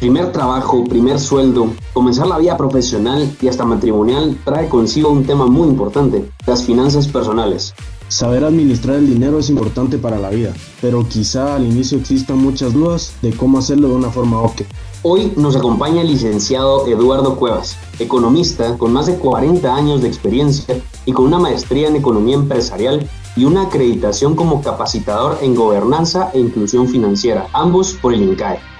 Primer 0.00 0.32
trabajo, 0.32 0.82
primer 0.84 1.20
sueldo, 1.20 1.72
comenzar 1.92 2.26
la 2.26 2.38
vida 2.38 2.56
profesional 2.56 3.36
y 3.38 3.48
hasta 3.48 3.66
matrimonial 3.66 4.34
trae 4.46 4.66
consigo 4.66 5.10
un 5.10 5.26
tema 5.26 5.44
muy 5.44 5.68
importante, 5.68 6.24
las 6.46 6.64
finanzas 6.64 7.06
personales. 7.06 7.74
Saber 8.08 8.42
administrar 8.44 8.96
el 8.96 9.06
dinero 9.06 9.38
es 9.38 9.50
importante 9.50 9.98
para 9.98 10.18
la 10.18 10.30
vida, 10.30 10.54
pero 10.80 11.06
quizá 11.06 11.54
al 11.54 11.66
inicio 11.66 11.98
existan 11.98 12.38
muchas 12.38 12.72
dudas 12.72 13.12
de 13.20 13.34
cómo 13.34 13.58
hacerlo 13.58 13.88
de 13.88 13.94
una 13.96 14.08
forma 14.08 14.40
óptima. 14.40 14.70
Hoy 15.02 15.34
nos 15.36 15.54
acompaña 15.54 16.00
el 16.00 16.08
licenciado 16.08 16.86
Eduardo 16.86 17.36
Cuevas, 17.36 17.76
economista 17.98 18.78
con 18.78 18.94
más 18.94 19.04
de 19.04 19.16
40 19.16 19.76
años 19.76 20.00
de 20.00 20.08
experiencia 20.08 20.80
y 21.04 21.12
con 21.12 21.26
una 21.26 21.38
maestría 21.38 21.88
en 21.88 21.96
economía 21.96 22.36
empresarial 22.36 23.06
y 23.36 23.44
una 23.44 23.64
acreditación 23.64 24.34
como 24.34 24.62
capacitador 24.62 25.36
en 25.42 25.54
gobernanza 25.54 26.30
e 26.32 26.40
inclusión 26.40 26.88
financiera, 26.88 27.48
ambos 27.52 27.92
por 27.92 28.14
el 28.14 28.22
INCAE. 28.22 28.79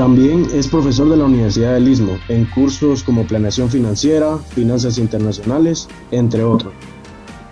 También 0.00 0.48
es 0.54 0.66
profesor 0.66 1.10
de 1.10 1.18
la 1.18 1.26
Universidad 1.26 1.74
del 1.74 1.86
Istmo 1.86 2.18
en 2.28 2.46
cursos 2.46 3.04
como 3.04 3.26
planeación 3.26 3.68
financiera, 3.68 4.38
finanzas 4.38 4.96
internacionales, 4.96 5.90
entre 6.10 6.42
otros. 6.42 6.72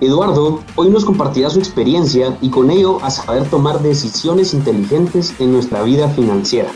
Eduardo 0.00 0.60
hoy 0.74 0.88
nos 0.88 1.04
compartirá 1.04 1.50
su 1.50 1.58
experiencia 1.58 2.38
y 2.40 2.48
con 2.48 2.70
ello 2.70 3.04
a 3.04 3.10
saber 3.10 3.46
tomar 3.50 3.82
decisiones 3.82 4.54
inteligentes 4.54 5.38
en 5.38 5.52
nuestra 5.52 5.82
vida 5.82 6.08
financiera. 6.08 6.70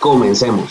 Comencemos. 0.00 0.68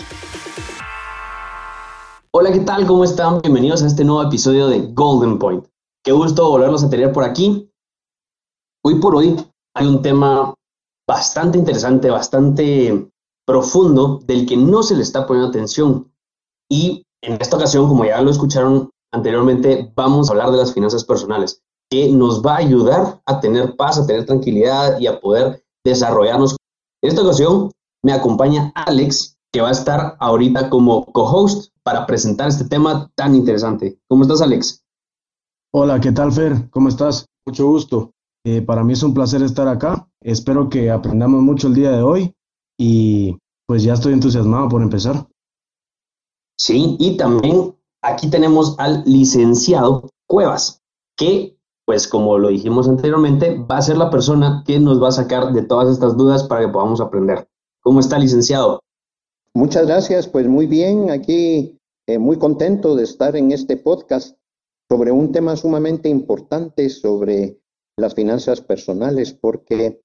Hola, 2.30 2.52
¿qué 2.52 2.60
tal? 2.60 2.86
¿Cómo 2.86 3.06
están? 3.06 3.42
Bienvenidos 3.42 3.82
a 3.82 3.88
este 3.88 4.06
nuevo 4.06 4.22
episodio 4.22 4.68
de 4.68 4.92
Golden 4.94 5.40
Point. 5.40 5.66
Qué 6.04 6.12
gusto 6.12 6.48
volverlos 6.52 6.84
a 6.84 6.90
tener 6.92 7.12
por 7.12 7.24
aquí. 7.24 7.68
Hoy 8.84 9.00
por 9.00 9.16
hoy 9.16 9.44
hay 9.74 9.88
un 9.88 10.04
tema 10.04 10.54
bastante 11.08 11.58
interesante, 11.58 12.12
bastante 12.12 13.09
profundo, 13.50 14.20
del 14.28 14.46
que 14.46 14.56
no 14.56 14.84
se 14.84 14.96
le 14.96 15.02
está 15.02 15.26
poniendo 15.26 15.50
atención. 15.50 16.12
Y 16.70 17.04
en 17.24 17.42
esta 17.42 17.58
ocasión, 17.58 17.88
como 17.88 18.06
ya 18.06 18.22
lo 18.22 18.30
escucharon 18.30 18.92
anteriormente, 19.12 19.92
vamos 19.96 20.30
a 20.30 20.34
hablar 20.34 20.52
de 20.52 20.58
las 20.58 20.72
finanzas 20.72 21.04
personales, 21.04 21.64
que 21.90 22.12
nos 22.12 22.46
va 22.46 22.54
a 22.54 22.58
ayudar 22.58 23.20
a 23.26 23.40
tener 23.40 23.76
paz, 23.76 23.98
a 23.98 24.06
tener 24.06 24.28
tranquilidad 24.28 25.00
y 25.00 25.08
a 25.08 25.20
poder 25.20 25.64
desarrollarnos. 25.84 26.58
En 27.02 27.10
esta 27.10 27.24
ocasión 27.24 27.72
me 28.04 28.14
acompaña 28.14 28.72
Alex, 28.76 29.36
que 29.52 29.62
va 29.62 29.70
a 29.70 29.72
estar 29.72 30.16
ahorita 30.20 30.70
como 30.70 31.06
co-host 31.06 31.74
para 31.82 32.06
presentar 32.06 32.50
este 32.50 32.66
tema 32.66 33.10
tan 33.16 33.34
interesante. 33.34 34.00
¿Cómo 34.08 34.22
estás, 34.22 34.44
Alex? 34.44 34.84
Hola, 35.74 36.00
¿qué 36.00 36.12
tal, 36.12 36.32
Fer? 36.32 36.70
¿Cómo 36.70 36.88
estás? 36.88 37.26
Mucho 37.48 37.66
gusto. 37.66 38.12
Eh, 38.46 38.62
para 38.62 38.84
mí 38.84 38.94
es 38.94 39.02
un 39.02 39.16
placer 39.16 39.42
estar 39.42 39.68
acá. 39.68 40.08
Espero 40.22 40.70
que 40.70 40.92
aprendamos 40.92 41.42
mucho 41.42 41.68
el 41.68 41.74
día 41.74 41.90
de 41.90 42.04
hoy 42.04 42.36
y 42.80 43.38
pues 43.68 43.84
ya 43.84 43.94
estoy 43.94 44.14
entusiasmado 44.14 44.70
por 44.70 44.82
empezar. 44.82 45.28
Sí, 46.58 46.96
y 46.98 47.18
también 47.18 47.76
aquí 48.02 48.30
tenemos 48.30 48.76
al 48.80 49.04
licenciado 49.06 50.10
Cuevas, 50.28 50.82
que 51.16 51.60
pues 51.86 52.08
como 52.08 52.38
lo 52.38 52.50
dijimos 52.50 52.88
anteriormente, 52.88 53.58
va 53.58 53.78
a 53.78 53.82
ser 53.82 53.98
la 53.98 54.10
persona 54.10 54.64
que 54.66 54.80
nos 54.80 55.02
va 55.02 55.10
a 55.10 55.12
sacar 55.12 55.52
de 55.54 55.64
todas 55.64 55.90
estas 55.90 56.16
dudas 56.16 56.44
para 56.44 56.62
que 56.62 56.72
podamos 56.72 57.02
aprender. 57.02 57.50
¿Cómo 57.82 58.00
está, 58.00 58.20
licenciado? 58.20 58.82
Muchas 59.56 59.88
gracias, 59.88 60.28
pues 60.28 60.48
muy 60.48 60.68
bien, 60.68 61.10
aquí 61.10 61.80
eh, 62.08 62.20
muy 62.20 62.38
contento 62.38 62.96
de 62.96 63.04
estar 63.04 63.36
en 63.36 63.52
este 63.52 63.76
podcast 63.76 64.38
sobre 64.88 65.12
un 65.12 65.32
tema 65.32 65.56
sumamente 65.56 66.10
importante, 66.10 66.90
sobre 66.90 67.60
las 67.98 68.14
finanzas 68.14 68.62
personales, 68.62 69.34
porque 69.34 70.02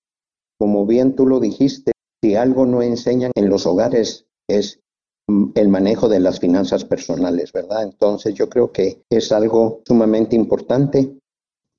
como 0.59 0.87
bien 0.87 1.15
tú 1.15 1.27
lo 1.27 1.39
dijiste, 1.39 1.94
si 2.25 2.37
algo 2.37 2.65
no 2.65 2.81
enseñan 2.81 3.33
en 3.35 3.51
los 3.51 3.67
hogares 3.67 4.25
es 4.49 4.81
mm, 5.29 5.51
el 5.57 5.69
manejo 5.69 6.09
de 6.09 6.21
las 6.21 6.41
finanzas 6.41 6.83
personales, 6.87 7.53
¿verdad? 7.53 7.83
Entonces 7.83 8.33
yo 8.33 8.49
creo 8.49 8.73
que 8.73 9.05
es 9.11 9.31
algo 9.31 9.83
sumamente 9.87 10.35
importante 10.35 11.19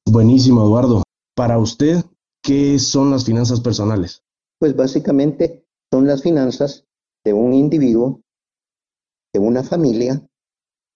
Buenísimo, 0.07 0.61
Eduardo. 0.61 1.01
Para 1.35 1.57
usted, 1.57 2.03
¿qué 2.43 2.77
son 2.77 3.09
las 3.09 3.25
finanzas 3.25 3.59
personales? 3.59 4.21
Pues 4.59 4.75
básicamente 4.75 5.65
son 5.91 6.05
las 6.05 6.21
finanzas 6.21 6.85
de 7.23 7.33
un 7.33 7.55
individuo, 7.55 8.21
de 9.33 9.39
una 9.39 9.63
familia 9.63 10.23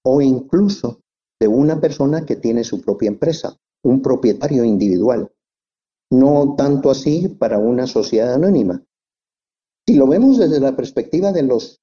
o 0.06 0.22
incluso 0.22 1.00
de 1.42 1.48
una 1.48 1.82
persona 1.82 2.24
que 2.24 2.36
tiene 2.36 2.64
su 2.64 2.82
propia 2.82 3.08
empresa, 3.08 3.58
un 3.84 4.04
propietario 4.04 4.64
individual. 4.64 5.32
No 6.12 6.54
tanto 6.56 6.92
así 6.92 7.30
para 7.30 7.58
una 7.58 7.88
sociedad 7.88 8.36
anónima. 8.36 8.84
Si 9.90 9.96
lo 9.96 10.06
vemos 10.06 10.38
desde 10.38 10.60
la 10.60 10.76
perspectiva 10.76 11.32
de 11.32 11.42
los 11.42 11.82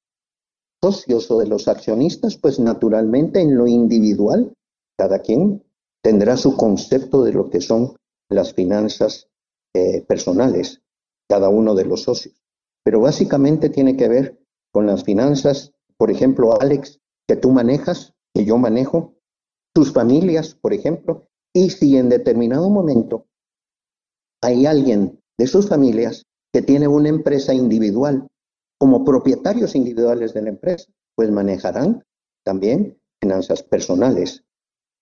socios 0.80 1.28
o 1.28 1.40
de 1.40 1.48
los 1.48 1.66
accionistas, 1.66 2.36
pues 2.36 2.60
naturalmente 2.60 3.40
en 3.40 3.56
lo 3.56 3.66
individual, 3.66 4.54
cada 4.96 5.18
quien 5.22 5.64
tendrá 6.04 6.36
su 6.36 6.56
concepto 6.56 7.24
de 7.24 7.32
lo 7.32 7.50
que 7.50 7.60
son 7.60 7.96
las 8.30 8.54
finanzas 8.54 9.26
eh, 9.74 10.02
personales, 10.02 10.82
cada 11.28 11.48
uno 11.48 11.74
de 11.74 11.84
los 11.84 12.02
socios. 12.02 12.40
Pero 12.84 13.00
básicamente 13.00 13.70
tiene 13.70 13.96
que 13.96 14.06
ver 14.06 14.40
con 14.72 14.86
las 14.86 15.02
finanzas, 15.02 15.72
por 15.96 16.12
ejemplo, 16.12 16.60
Alex, 16.60 17.00
que 17.26 17.34
tú 17.34 17.50
manejas, 17.50 18.14
que 18.32 18.44
yo 18.44 18.56
manejo, 18.56 19.14
tus 19.74 19.92
familias, 19.92 20.54
por 20.54 20.72
ejemplo, 20.72 21.26
y 21.52 21.70
si 21.70 21.96
en 21.96 22.08
determinado 22.08 22.70
momento 22.70 23.26
hay 24.40 24.64
alguien 24.64 25.20
de 25.36 25.48
sus 25.48 25.68
familias 25.68 26.25
que 26.56 26.62
tiene 26.62 26.88
una 26.88 27.10
empresa 27.10 27.52
individual, 27.52 28.26
como 28.80 29.04
propietarios 29.04 29.74
individuales 29.74 30.32
de 30.32 30.40
la 30.40 30.48
empresa, 30.48 30.90
pues 31.14 31.30
manejarán 31.30 32.02
también 32.46 32.98
finanzas 33.20 33.62
personales. 33.62 34.42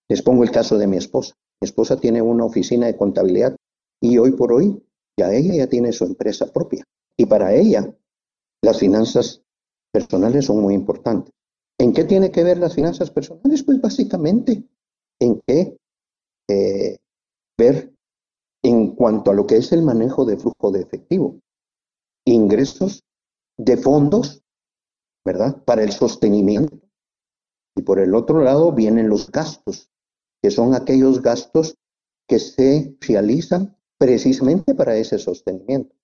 Les 0.09 0.21
pongo 0.21 0.43
el 0.43 0.51
caso 0.51 0.77
de 0.77 0.85
mi 0.87 0.97
esposa. 0.97 1.33
Mi 1.61 1.67
esposa 1.67 1.95
tiene 1.95 2.21
una 2.21 2.43
oficina 2.43 2.87
de 2.87 2.97
contabilidad 2.97 3.55
y 4.01 4.17
hoy 4.17 4.31
por 4.31 4.51
hoy 4.51 4.83
ya 5.17 5.31
ella 5.31 5.53
ya 5.55 5.67
tiene 5.67 5.93
su 5.93 6.03
empresa 6.03 6.51
propia. 6.51 6.83
Y 7.17 7.25
para 7.25 7.53
ella 7.53 7.89
las 8.61 8.77
finanzas 8.77 9.41
personales 9.93 10.43
son 10.43 10.59
muy 10.59 10.73
importantes. 10.73 11.31
¿En 11.79 11.93
qué 11.93 12.03
tiene 12.03 12.31
que 12.31 12.43
ver 12.43 12.57
las 12.57 12.75
finanzas 12.75 13.11
personales? 13.11 13.63
Pues 13.63 13.79
básicamente 13.79 14.61
en 15.21 15.41
qué 15.47 15.77
eh, 16.49 16.97
ver 17.57 17.93
en 18.61 18.93
cuanto 18.93 19.31
a 19.31 19.33
lo 19.33 19.47
que 19.47 19.55
es 19.55 19.71
el 19.71 19.83
manejo 19.83 20.25
de 20.25 20.35
flujo 20.35 20.69
de 20.71 20.81
efectivo, 20.81 21.39
ingresos 22.25 23.03
de 23.57 23.77
fondos, 23.77 24.43
¿verdad? 25.23 25.63
Para 25.63 25.83
el 25.83 25.91
sostenimiento. 25.91 26.79
Y 27.75 27.81
por 27.81 27.99
el 27.99 28.15
otro 28.15 28.41
lado 28.41 28.71
vienen 28.71 29.09
los 29.09 29.31
gastos 29.31 29.89
que 30.45 30.51
son 30.51 30.75
aquellos 30.75 31.23
gastos 31.23 31.75
que 32.27 32.37
se 32.37 32.95
realizan 33.01 33.75
precisamente 33.97 34.75
para 34.75 34.95
ese 34.95 35.17
sostenimiento. 35.17 35.95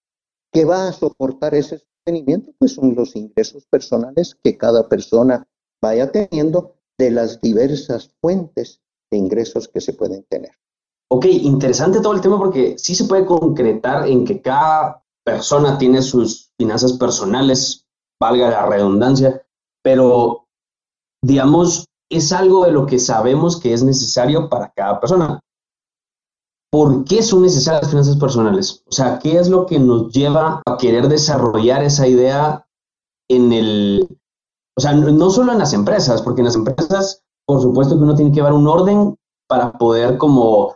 ¿Qué 0.51 0.65
va 0.65 0.87
a 0.87 0.93
soportar 0.93 1.53
ese 1.53 1.77
sostenimiento? 1.77 2.51
Pues 2.57 2.73
son 2.73 2.95
los 2.95 3.15
ingresos 3.15 3.67
personales 3.67 4.35
que 4.43 4.57
cada 4.57 4.89
persona 4.89 5.47
vaya 5.79 6.11
teniendo 6.11 6.75
de 6.97 7.11
las 7.11 7.39
diversas 7.39 8.15
fuentes 8.19 8.81
de 9.11 9.19
ingresos 9.19 9.67
que 9.67 9.79
se 9.79 9.93
pueden 9.93 10.23
tener. 10.23 10.51
Ok, 11.09 11.25
interesante 11.25 11.99
todo 12.01 12.13
el 12.13 12.21
tema 12.21 12.39
porque 12.39 12.79
sí 12.79 12.95
se 12.95 13.05
puede 13.05 13.25
concretar 13.25 14.07
en 14.07 14.25
que 14.25 14.41
cada 14.41 15.00
persona 15.25 15.77
tiene 15.77 16.01
sus 16.01 16.51
finanzas 16.57 16.93
personales, 16.93 17.85
valga 18.19 18.49
la 18.49 18.65
redundancia, 18.65 19.41
pero 19.83 20.45
digamos, 21.23 21.85
es 22.09 22.31
algo 22.31 22.65
de 22.65 22.71
lo 22.71 22.85
que 22.85 22.99
sabemos 22.99 23.59
que 23.59 23.73
es 23.73 23.83
necesario 23.83 24.49
para 24.49 24.71
cada 24.75 24.99
persona. 24.99 25.39
¿Por 26.71 27.03
qué 27.03 27.21
son 27.21 27.41
necesarias 27.41 27.83
las 27.83 27.91
finanzas 27.91 28.17
personales? 28.17 28.83
O 28.87 28.91
sea, 28.91 29.19
¿qué 29.19 29.37
es 29.37 29.49
lo 29.49 29.65
que 29.65 29.79
nos 29.79 30.11
lleva 30.11 30.61
a 30.65 30.77
querer 30.77 31.09
desarrollar 31.09 31.83
esa 31.83 32.07
idea 32.07 32.65
en 33.29 33.51
el, 33.51 34.19
o 34.77 34.81
sea, 34.81 34.93
no 34.93 35.29
solo 35.29 35.51
en 35.51 35.59
las 35.59 35.73
empresas, 35.73 36.21
porque 36.21 36.41
en 36.41 36.45
las 36.45 36.55
empresas, 36.55 37.23
por 37.45 37.61
supuesto 37.61 37.97
que 37.97 38.03
uno 38.03 38.15
tiene 38.15 38.31
que 38.31 38.35
llevar 38.35 38.53
un 38.53 38.67
orden 38.67 39.15
para 39.47 39.73
poder 39.73 40.17
como 40.17 40.75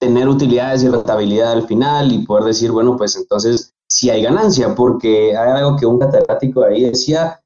tener 0.00 0.28
utilidades 0.28 0.82
y 0.82 0.88
rentabilidad 0.88 1.52
al 1.52 1.66
final 1.66 2.12
y 2.12 2.26
poder 2.26 2.44
decir, 2.44 2.72
bueno, 2.72 2.96
pues 2.96 3.16
entonces 3.16 3.75
si 3.88 4.10
hay 4.10 4.22
ganancia, 4.22 4.74
porque 4.74 5.36
hay 5.36 5.50
algo 5.50 5.76
que 5.76 5.86
un 5.86 5.98
catedrático 5.98 6.64
ahí 6.64 6.84
decía, 6.84 7.40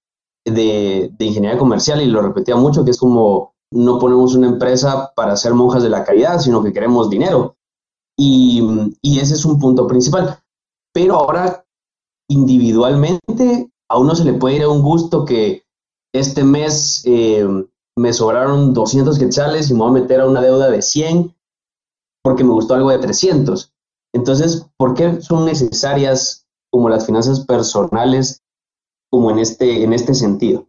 de, 0.45 1.13
ingeniería 1.19 1.59
comercial 1.59 2.01
y 2.01 2.07
lo 2.07 2.23
repetía 2.23 2.57
mucho, 2.57 2.85
que 2.85 2.91
es 2.91 2.99
como 2.99 3.55
no 3.73 3.99
ponemos 3.99 4.35
una 4.35 4.49
empresa 4.49 5.13
para 5.15 5.37
ser 5.37 5.55
monjas 5.55 5.83
de 5.83 5.91
la 5.91 6.05
caridad, 6.05 6.41
sino 6.41 6.63
que 6.63 6.73
queremos 6.73 7.09
dinero. 7.09 7.57
Y, 8.19 8.63
ese 9.03 9.35
es 9.35 9.45
un 9.45 9.59
punto 9.59 9.87
principal. 9.87 10.39
Pero 10.93 11.17
ahora, 11.17 11.65
individualmente, 12.29 13.71
a 13.89 13.99
uno 13.99 14.15
se 14.15 14.25
le 14.25 14.35
puede 14.35 14.57
ir 14.57 14.63
a 14.63 14.69
un 14.69 14.83
gusto 14.83 15.25
que 15.25 15.63
este 16.13 16.43
mes 16.43 17.03
eh, 17.05 17.47
me 17.97 18.13
sobraron 18.13 18.75
200 18.75 19.19
quetzales 19.19 19.71
y 19.71 19.75
me 19.75 19.81
voy 19.81 19.91
a 19.91 20.01
meter 20.03 20.21
a 20.21 20.27
una 20.27 20.41
deuda 20.41 20.69
de 20.69 20.83
100 20.83 21.35
porque 22.25 22.45
me 22.45 22.53
gustó 22.53 22.75
algo 22.75 22.91
de 22.91 22.99
300. 22.99 23.73
Entonces, 24.13 24.67
¿por 24.77 24.95
qué 24.95 25.21
son 25.21 25.45
necesarias 25.47 26.47
como 26.71 26.89
las 26.89 27.07
finanzas 27.07 27.45
personales 27.47 28.43
como 29.11 29.31
en 29.31 29.41
este, 29.41 29.83
en 29.83 29.93
este 29.93 30.15
sentido. 30.15 30.69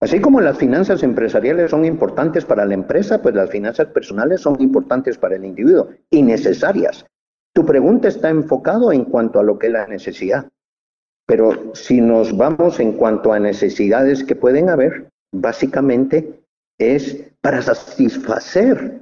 Así 0.00 0.20
como 0.20 0.40
las 0.40 0.58
finanzas 0.58 1.02
empresariales 1.02 1.70
son 1.70 1.84
importantes 1.84 2.44
para 2.44 2.66
la 2.66 2.74
empresa, 2.74 3.22
pues 3.22 3.34
las 3.34 3.50
finanzas 3.50 3.86
personales 3.88 4.42
son 4.42 4.60
importantes 4.60 5.16
para 5.16 5.36
el 5.36 5.44
individuo 5.44 5.88
y 6.10 6.22
necesarias. 6.22 7.06
Tu 7.54 7.64
pregunta 7.64 8.08
está 8.08 8.28
enfocado 8.28 8.92
en 8.92 9.06
cuanto 9.06 9.40
a 9.40 9.42
lo 9.42 9.58
que 9.58 9.68
es 9.68 9.72
la 9.72 9.86
necesidad. 9.86 10.48
Pero 11.26 11.74
si 11.74 12.00
nos 12.00 12.36
vamos 12.36 12.78
en 12.78 12.92
cuanto 12.92 13.32
a 13.32 13.40
necesidades 13.40 14.22
que 14.22 14.36
pueden 14.36 14.68
haber, 14.68 15.08
básicamente 15.32 16.44
es 16.78 17.24
para 17.40 17.62
satisfacer 17.62 19.00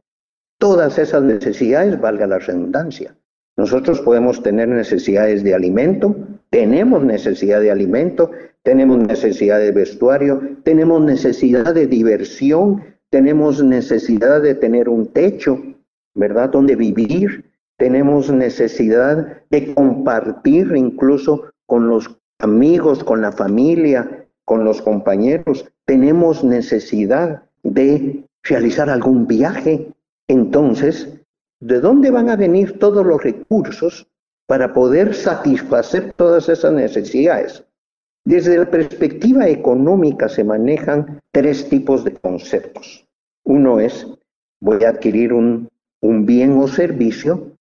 todas 0.65 0.99
esas 0.99 1.23
necesidades, 1.23 2.01
valga 2.01 2.27
la 2.27 2.39
redundancia. 2.39 3.15
Nosotros 3.59 4.01
podemos 4.01 4.43
tener 4.43 4.67
necesidades 4.67 5.45
de 5.45 5.55
alimento, 5.55 6.17
tenemos 6.49 7.05
necesidad 7.05 7.61
de 7.61 7.71
alimento, 7.71 8.31
tenemos 8.63 8.97
necesidad 8.97 9.59
de 9.59 9.73
vestuario, 9.73 10.41
tenemos 10.63 11.03
necesidad 11.03 11.75
de 11.75 11.87
diversión, 11.87 12.83
tenemos 13.11 13.63
necesidad 13.63 14.41
de 14.41 14.55
tener 14.55 14.89
un 14.89 15.09
techo, 15.09 15.63
¿verdad? 16.15 16.49
Donde 16.49 16.77
vivir, 16.77 17.45
tenemos 17.77 18.33
necesidad 18.33 19.43
de 19.51 19.75
compartir 19.75 20.73
incluso 20.75 21.45
con 21.67 21.89
los 21.91 22.09
amigos, 22.39 23.05
con 23.05 23.21
la 23.21 23.33
familia, 23.33 24.27
con 24.47 24.65
los 24.65 24.81
compañeros, 24.81 25.71
tenemos 25.85 26.43
necesidad 26.43 27.43
de 27.63 28.25
realizar 28.43 28.89
algún 28.89 29.27
viaje. 29.27 29.93
Entonces, 30.29 31.21
¿de 31.61 31.81
dónde 31.81 32.11
van 32.11 32.31
a 32.31 32.37
venir 32.37 32.79
todos 32.79 33.05
los 33.05 33.23
recursos 33.23 34.09
para 34.47 34.73
poder 34.73 35.15
satisfacer 35.15 36.13
todas 36.13 36.49
esas 36.49 36.73
necesidades? 36.73 37.65
Desde 38.27 38.57
la 38.57 38.71
perspectiva 38.71 39.49
económica 39.49 40.31
se 40.31 40.45
manejan 40.45 41.21
tres 41.31 41.69
tipos 41.69 42.05
de 42.05 42.15
conceptos. 42.15 43.07
Uno 43.45 43.81
es, 43.81 44.07
voy 44.61 44.83
a 44.85 44.91
adquirir 44.91 45.35
un, 45.35 45.69
bien 46.01 46.53
o 46.59 46.67
servicio 46.69 47.53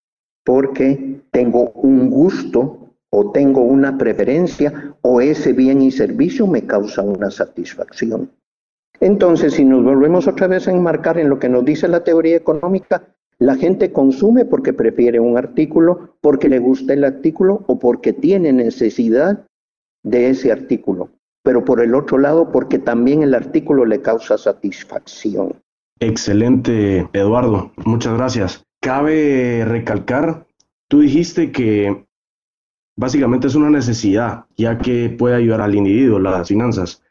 porque 0.42 1.20
tengo 1.30 1.70
un 1.72 2.08
gusto 2.08 2.90
o 3.10 3.30
tengo 3.30 3.62
una 3.62 3.98
preferencia 3.98 4.96
o 5.02 5.20
ese 5.20 5.52
bien 5.52 5.82
y 5.82 5.90
servicio 5.90 6.46
me 6.46 6.66
causa 6.66 7.02
una 7.02 7.30
satisfacción. 7.30 8.30
Entonces, 9.04 9.52
si 9.52 9.66
nos 9.66 9.84
volvemos 9.84 10.26
otra 10.26 10.46
vez 10.46 10.66
a 10.66 10.70
enmarcar 10.70 11.18
en 11.18 11.28
lo 11.28 11.38
que 11.38 11.50
nos 11.50 11.62
dice 11.62 11.88
la 11.88 12.04
teoría 12.04 12.36
económica, 12.36 13.14
la 13.38 13.54
gente 13.54 13.92
consume 13.92 14.46
porque 14.46 14.72
prefiere 14.72 15.20
un 15.20 15.36
artículo, 15.36 16.16
porque 16.22 16.48
le 16.48 16.58
gusta 16.58 16.94
el 16.94 17.04
artículo 17.04 17.64
o 17.66 17.78
porque 17.78 18.14
tiene 18.14 18.50
necesidad 18.54 19.46
de 20.02 20.30
ese 20.30 20.50
artículo, 20.50 21.10
pero 21.42 21.66
por 21.66 21.82
el 21.82 21.94
otro 21.94 22.16
lado 22.16 22.50
porque 22.50 22.78
también 22.78 23.22
el 23.22 23.34
artículo 23.34 23.84
le 23.84 24.00
causa 24.00 24.38
satisfacción. 24.38 25.52
Excelente, 26.00 27.06
Eduardo. 27.12 27.72
Muchas 27.84 28.16
gracias. 28.16 28.64
Cabe 28.80 29.66
recalcar, 29.66 30.46
tú 30.88 31.00
dijiste 31.00 31.52
que 31.52 32.06
básicamente 32.96 33.48
es 33.48 33.54
una 33.54 33.68
necesidad, 33.68 34.46
ya 34.56 34.78
que 34.78 35.10
puede 35.10 35.36
ayudar 35.36 35.60
al 35.60 35.74
individuo, 35.74 36.18
las 36.18 36.48
finanzas. 36.48 37.03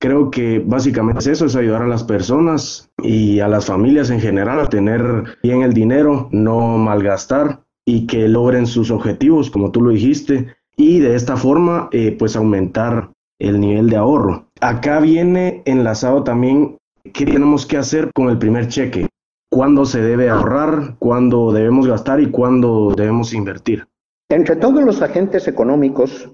Creo 0.00 0.30
que 0.30 0.60
básicamente 0.64 1.18
es 1.18 1.26
eso, 1.26 1.44
es 1.44 1.56
ayudar 1.56 1.82
a 1.82 1.86
las 1.86 2.04
personas 2.04 2.90
y 3.02 3.40
a 3.40 3.48
las 3.48 3.66
familias 3.66 4.08
en 4.08 4.18
general 4.18 4.58
a 4.58 4.70
tener 4.70 5.36
bien 5.42 5.60
el 5.60 5.74
dinero, 5.74 6.30
no 6.32 6.78
malgastar 6.78 7.60
y 7.84 8.06
que 8.06 8.26
logren 8.26 8.66
sus 8.66 8.90
objetivos, 8.90 9.50
como 9.50 9.70
tú 9.70 9.82
lo 9.82 9.90
dijiste, 9.90 10.54
y 10.74 11.00
de 11.00 11.14
esta 11.14 11.36
forma 11.36 11.90
eh, 11.92 12.16
pues 12.18 12.34
aumentar 12.34 13.10
el 13.38 13.60
nivel 13.60 13.90
de 13.90 13.96
ahorro. 13.96 14.46
Acá 14.62 15.00
viene 15.00 15.62
enlazado 15.66 16.24
también 16.24 16.78
qué 17.12 17.26
tenemos 17.26 17.66
que 17.66 17.76
hacer 17.76 18.10
con 18.14 18.30
el 18.30 18.38
primer 18.38 18.68
cheque, 18.68 19.06
cuándo 19.50 19.84
se 19.84 20.00
debe 20.00 20.30
ahorrar, 20.30 20.96
cuándo 20.98 21.52
debemos 21.52 21.86
gastar 21.86 22.20
y 22.20 22.30
cuándo 22.30 22.94
debemos 22.96 23.34
invertir. 23.34 23.86
Entre 24.30 24.56
todos 24.56 24.82
los 24.82 25.02
agentes 25.02 25.46
económicos, 25.46 26.30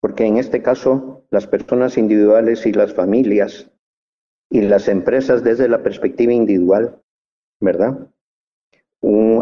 porque 0.00 0.26
en 0.26 0.36
este 0.38 0.62
caso 0.62 1.24
las 1.30 1.46
personas 1.46 1.98
individuales 1.98 2.66
y 2.66 2.72
las 2.72 2.94
familias 2.94 3.70
y 4.50 4.62
las 4.62 4.88
empresas 4.88 5.44
desde 5.44 5.68
la 5.68 5.82
perspectiva 5.82 6.32
individual, 6.32 7.00
¿verdad? 7.60 8.08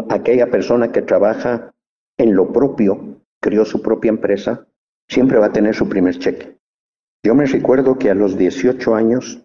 aquella 0.09 0.49
persona 0.49 0.91
que 0.91 1.01
trabaja 1.01 1.73
en 2.17 2.35
lo 2.35 2.51
propio, 2.51 3.21
creó 3.41 3.65
su 3.65 3.81
propia 3.81 4.09
empresa, 4.09 4.67
siempre 5.07 5.37
va 5.37 5.47
a 5.47 5.53
tener 5.53 5.75
su 5.75 5.87
primer 5.87 6.17
cheque. 6.17 6.57
Yo 7.23 7.35
me 7.35 7.45
recuerdo 7.45 7.97
que 7.97 8.09
a 8.09 8.15
los 8.15 8.37
18 8.37 8.95
años, 8.95 9.43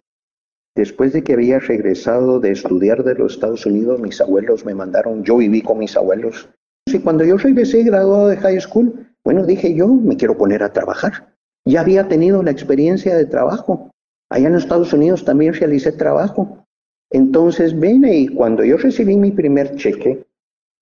después 0.75 1.12
de 1.12 1.22
que 1.22 1.34
había 1.34 1.58
regresado 1.58 2.40
de 2.40 2.52
estudiar 2.52 3.05
de 3.05 3.14
los 3.14 3.34
Estados 3.34 3.66
Unidos, 3.66 4.00
mis 4.00 4.20
abuelos 4.20 4.64
me 4.64 4.75
mandaron, 4.75 5.25
yo 5.25 5.37
viví 5.37 5.62
con 5.62 5.78
mis 5.78 5.96
abuelos. 5.96 6.49
Y 6.87 6.99
cuando 7.00 7.25
yo 7.25 7.37
regresé 7.37 7.82
graduado 7.82 8.28
de 8.28 8.37
high 8.37 8.61
school, 8.61 9.04
bueno, 9.25 9.44
dije 9.47 9.75
yo 9.75 9.88
me 9.88 10.17
quiero 10.17 10.37
poner 10.37 10.62
a 10.62 10.73
trabajar. 10.73 11.35
Ya 11.67 11.81
había 11.81 12.09
tenido 12.09 12.43
la 12.43 12.50
experiencia 12.50 13.17
de 13.17 13.25
trabajo. 13.25 13.91
Allá 14.31 14.49
en 14.49 14.55
Estados 14.55 14.93
Unidos 14.93 15.25
también 15.25 15.55
realicé 15.55 15.93
trabajo. 15.93 16.65
Entonces 17.11 17.79
vine 17.79 18.17
y 18.17 18.29
cuando 18.29 18.65
yo 18.65 18.76
recibí 18.76 19.17
mi 19.17 19.31
primer 19.31 19.76
cheque, 19.76 20.26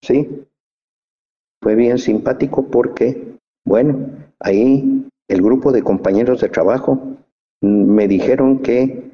¿sí? 0.02 0.44
Fue 1.62 1.74
bien 1.76 1.98
simpático 1.98 2.66
porque, 2.66 3.36
bueno, 3.64 4.08
ahí 4.40 5.06
el 5.28 5.42
grupo 5.42 5.70
de 5.70 5.82
compañeros 5.82 6.40
de 6.40 6.48
trabajo 6.48 7.00
me 7.60 8.08
dijeron 8.08 8.58
que 8.58 9.12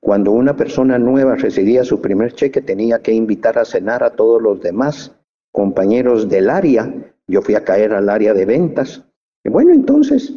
cuando 0.00 0.32
una 0.32 0.56
persona 0.56 0.98
nueva 0.98 1.36
recibía 1.36 1.84
su 1.84 2.00
primer 2.00 2.32
cheque 2.32 2.62
tenía 2.62 3.00
que 3.00 3.12
invitar 3.12 3.58
a 3.58 3.66
cenar 3.66 4.02
a 4.02 4.10
todos 4.10 4.40
los 4.40 4.60
demás 4.62 5.14
compañeros 5.52 6.28
del 6.28 6.48
área. 6.48 7.09
Yo 7.30 7.42
fui 7.42 7.54
a 7.54 7.62
caer 7.62 7.92
al 7.92 8.08
área 8.08 8.34
de 8.34 8.44
ventas. 8.44 9.04
Y 9.44 9.50
bueno, 9.50 9.72
entonces, 9.72 10.34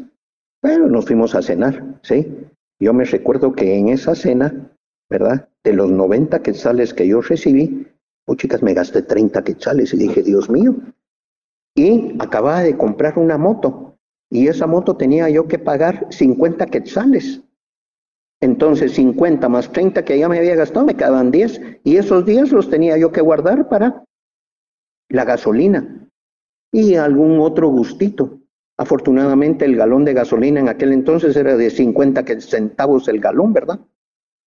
bueno, 0.62 0.88
nos 0.88 1.06
fuimos 1.06 1.34
a 1.34 1.42
cenar, 1.42 2.00
¿sí? 2.04 2.38
Yo 2.80 2.94
me 2.94 3.04
recuerdo 3.04 3.54
que 3.54 3.76
en 3.76 3.90
esa 3.90 4.14
cena, 4.14 4.72
¿verdad? 5.10 5.50
De 5.64 5.74
los 5.74 5.90
90 5.90 6.44
quetzales 6.44 6.94
que 6.94 7.08
yo 7.08 7.22
recibí, 7.22 7.88
oh 8.28 8.36
chicas, 8.36 8.62
me 8.62 8.76
gasté 8.76 9.02
30 9.02 9.44
quetzales 9.44 9.92
y 9.94 9.98
dije, 9.98 10.22
Dios 10.22 10.52
mío, 10.52 10.76
y 11.76 12.16
acababa 12.20 12.62
de 12.62 12.78
comprar 12.78 13.18
una 13.18 13.40
moto 13.40 13.98
y 14.30 14.48
esa 14.48 14.68
moto 14.68 14.96
tenía 14.96 15.28
yo 15.30 15.48
que 15.48 15.58
pagar 15.58 16.08
50 16.12 16.68
quetzales. 16.68 17.42
Entonces 18.40 18.94
50 18.94 19.50
más 19.50 19.72
30 19.72 20.06
que 20.06 20.20
ya 20.20 20.30
me 20.30 20.38
había 20.38 20.56
gastado 20.56 20.86
me 20.86 20.96
quedaban 20.96 21.32
10 21.32 21.80
y 21.84 21.98
esos 21.98 22.26
10 22.26 22.52
los 22.52 22.70
tenía 22.70 22.98
yo 22.98 23.12
que 23.12 23.22
guardar 23.22 23.68
para 23.68 24.04
la 25.10 25.26
gasolina 25.26 26.04
y 26.74 26.96
algún 26.96 27.40
otro 27.40 27.70
gustito. 27.70 28.40
Afortunadamente 28.78 29.64
el 29.64 29.78
galón 29.78 30.04
de 30.04 30.14
gasolina 30.14 30.60
en 30.60 30.68
aquel 30.68 30.92
entonces 30.92 31.36
era 31.38 31.56
de 31.56 31.70
50 31.70 32.26
centavos 32.42 33.08
el 33.08 33.22
galón, 33.22 33.54
¿verdad? 33.54 33.80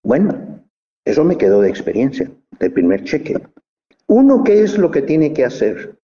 Bueno, 0.04 0.66
eso 1.04 1.24
me 1.24 1.38
quedó 1.38 1.62
de 1.62 1.70
experiencia, 1.70 2.30
del 2.58 2.72
primer 2.72 3.04
cheque. 3.04 3.40
Uno, 4.08 4.42
¿qué 4.44 4.62
es 4.62 4.76
lo 4.76 4.90
que 4.90 5.02
tiene 5.02 5.32
que 5.32 5.44
hacer? 5.44 5.96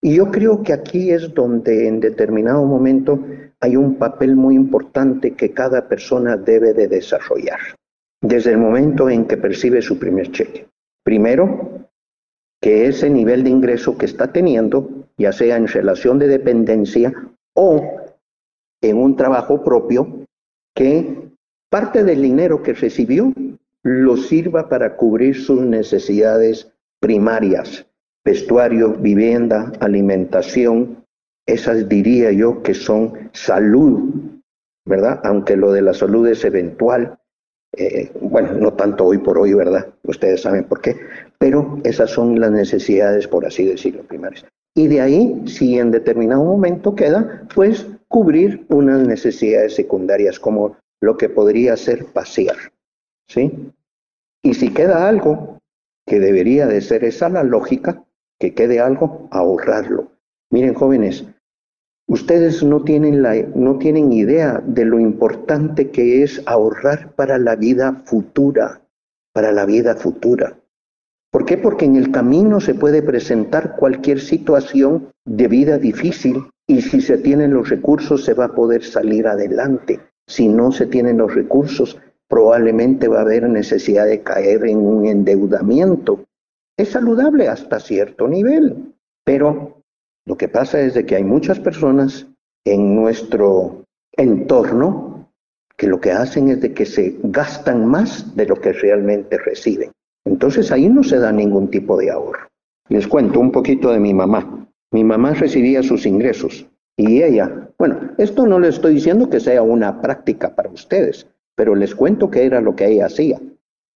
Y 0.00 0.14
yo 0.14 0.30
creo 0.30 0.62
que 0.62 0.72
aquí 0.72 1.10
es 1.10 1.34
donde 1.34 1.88
en 1.88 1.98
determinado 1.98 2.64
momento 2.64 3.18
hay 3.60 3.76
un 3.76 3.96
papel 3.96 4.36
muy 4.36 4.54
importante 4.54 5.32
que 5.34 5.52
cada 5.52 5.88
persona 5.88 6.36
debe 6.36 6.74
de 6.74 6.86
desarrollar, 6.86 7.58
desde 8.22 8.52
el 8.52 8.58
momento 8.58 9.10
en 9.10 9.24
que 9.24 9.36
percibe 9.36 9.82
su 9.82 9.98
primer 9.98 10.30
cheque. 10.30 10.68
Primero, 11.02 11.88
que 12.60 12.86
ese 12.86 13.10
nivel 13.10 13.42
de 13.42 13.50
ingreso 13.50 13.98
que 13.98 14.06
está 14.06 14.32
teniendo, 14.32 15.05
ya 15.18 15.32
sea 15.32 15.56
en 15.56 15.66
relación 15.66 16.18
de 16.18 16.28
dependencia 16.28 17.12
o 17.54 18.00
en 18.82 18.96
un 18.98 19.16
trabajo 19.16 19.62
propio, 19.64 20.24
que 20.74 21.30
parte 21.70 22.04
del 22.04 22.22
dinero 22.22 22.62
que 22.62 22.74
recibió 22.74 23.32
lo 23.82 24.16
sirva 24.16 24.68
para 24.68 24.96
cubrir 24.96 25.36
sus 25.36 25.60
necesidades 25.60 26.72
primarias, 27.00 27.86
vestuario, 28.24 28.92
vivienda, 28.94 29.72
alimentación, 29.80 31.04
esas 31.46 31.88
diría 31.88 32.32
yo 32.32 32.62
que 32.62 32.74
son 32.74 33.30
salud, 33.32 34.12
¿verdad? 34.84 35.20
Aunque 35.24 35.56
lo 35.56 35.72
de 35.72 35.82
la 35.82 35.94
salud 35.94 36.26
es 36.26 36.44
eventual, 36.44 37.18
eh, 37.76 38.10
bueno, 38.20 38.52
no 38.52 38.72
tanto 38.72 39.04
hoy 39.04 39.18
por 39.18 39.38
hoy, 39.38 39.54
¿verdad? 39.54 39.86
Ustedes 40.02 40.42
saben 40.42 40.64
por 40.64 40.80
qué, 40.80 40.96
pero 41.38 41.78
esas 41.84 42.10
son 42.10 42.40
las 42.40 42.50
necesidades, 42.50 43.28
por 43.28 43.46
así 43.46 43.64
decirlo, 43.64 44.02
primarias. 44.02 44.44
Y 44.76 44.86
de 44.86 45.00
ahí, 45.00 45.42
si 45.46 45.78
en 45.78 45.90
determinado 45.90 46.44
momento 46.44 46.94
queda, 46.94 47.48
pues 47.54 47.86
cubrir 48.06 48.64
unas 48.68 49.00
necesidades 49.00 49.74
secundarias 49.74 50.38
como 50.38 50.76
lo 51.00 51.16
que 51.16 51.28
podría 51.28 51.76
ser 51.76 52.04
pasear, 52.04 52.56
¿sí? 53.28 53.72
Y 54.42 54.54
si 54.54 54.72
queda 54.72 55.08
algo 55.08 55.58
que 56.06 56.20
debería 56.20 56.66
de 56.66 56.80
ser 56.80 57.02
esa 57.02 57.28
la 57.28 57.42
lógica, 57.42 58.04
que 58.38 58.54
quede 58.54 58.78
algo, 58.78 59.28
ahorrarlo. 59.32 60.12
Miren, 60.50 60.74
jóvenes, 60.74 61.24
Ustedes 62.08 62.62
no 62.62 62.82
tienen, 62.84 63.20
la, 63.20 63.34
no 63.56 63.78
tienen 63.78 64.12
idea 64.12 64.62
de 64.64 64.84
lo 64.84 65.00
importante 65.00 65.90
que 65.90 66.22
es 66.22 66.40
ahorrar 66.46 67.12
para 67.16 67.36
la 67.36 67.56
vida 67.56 68.02
futura, 68.04 68.80
para 69.32 69.50
la 69.50 69.66
vida 69.66 69.96
futura. 69.96 70.56
¿Por 71.36 71.44
qué? 71.44 71.58
Porque 71.58 71.84
en 71.84 71.96
el 71.96 72.10
camino 72.10 72.60
se 72.60 72.72
puede 72.72 73.02
presentar 73.02 73.76
cualquier 73.76 74.20
situación 74.20 75.10
de 75.26 75.48
vida 75.48 75.76
difícil 75.76 76.46
y 76.66 76.80
si 76.80 77.02
se 77.02 77.18
tienen 77.18 77.52
los 77.52 77.68
recursos 77.68 78.24
se 78.24 78.32
va 78.32 78.46
a 78.46 78.54
poder 78.54 78.82
salir 78.82 79.26
adelante. 79.26 80.00
Si 80.26 80.48
no 80.48 80.72
se 80.72 80.86
tienen 80.86 81.18
los 81.18 81.34
recursos, 81.34 81.98
probablemente 82.26 83.06
va 83.06 83.18
a 83.18 83.20
haber 83.20 83.50
necesidad 83.50 84.06
de 84.06 84.22
caer 84.22 84.64
en 84.64 84.78
un 84.78 85.04
endeudamiento. 85.04 86.24
Es 86.74 86.92
saludable 86.92 87.48
hasta 87.48 87.80
cierto 87.80 88.28
nivel, 88.28 88.94
pero 89.22 89.82
lo 90.24 90.38
que 90.38 90.48
pasa 90.48 90.80
es 90.80 90.94
de 90.94 91.04
que 91.04 91.16
hay 91.16 91.24
muchas 91.24 91.60
personas 91.60 92.26
en 92.64 92.96
nuestro 92.96 93.84
entorno 94.12 95.28
que 95.76 95.86
lo 95.86 96.00
que 96.00 96.12
hacen 96.12 96.48
es 96.48 96.62
de 96.62 96.72
que 96.72 96.86
se 96.86 97.18
gastan 97.24 97.84
más 97.84 98.34
de 98.34 98.46
lo 98.46 98.56
que 98.56 98.72
realmente 98.72 99.36
reciben. 99.36 99.90
Entonces 100.26 100.70
ahí 100.72 100.88
no 100.88 101.02
se 101.02 101.18
da 101.18 101.32
ningún 101.32 101.68
tipo 101.68 101.96
de 101.96 102.10
ahorro. 102.10 102.48
Les 102.88 103.06
cuento 103.06 103.40
un 103.40 103.50
poquito 103.50 103.90
de 103.90 104.00
mi 104.00 104.12
mamá. 104.12 104.68
Mi 104.92 105.04
mamá 105.04 105.32
recibía 105.32 105.82
sus 105.82 106.04
ingresos 106.04 106.66
y 106.96 107.22
ella, 107.22 107.70
bueno, 107.78 108.12
esto 108.18 108.46
no 108.46 108.58
le 108.58 108.68
estoy 108.68 108.94
diciendo 108.94 109.30
que 109.30 109.40
sea 109.40 109.62
una 109.62 110.00
práctica 110.00 110.54
para 110.54 110.70
ustedes, 110.70 111.26
pero 111.54 111.74
les 111.74 111.94
cuento 111.94 112.30
que 112.30 112.44
era 112.44 112.60
lo 112.60 112.76
que 112.76 112.86
ella 112.86 113.06
hacía. 113.06 113.40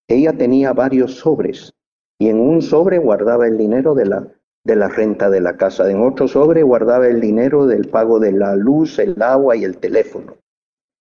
Ella 0.07 0.33
tenía 0.33 0.73
varios 0.73 1.15
sobres 1.15 1.73
y 2.19 2.29
en 2.29 2.39
un 2.39 2.61
sobre 2.61 2.97
guardaba 2.97 3.47
el 3.47 3.57
dinero 3.57 3.93
de 3.93 4.05
la 4.05 4.27
de 4.63 4.75
la 4.75 4.89
renta 4.89 5.29
de 5.29 5.41
la 5.41 5.57
casa. 5.57 5.89
En 5.89 6.01
otro 6.01 6.27
sobre 6.27 6.63
guardaba 6.63 7.07
el 7.07 7.19
dinero 7.19 7.65
del 7.65 7.87
pago 7.87 8.19
de 8.19 8.31
la 8.31 8.55
luz, 8.55 8.99
el 8.99 9.19
agua 9.21 9.55
y 9.55 9.63
el 9.63 9.77
teléfono. 9.77 10.35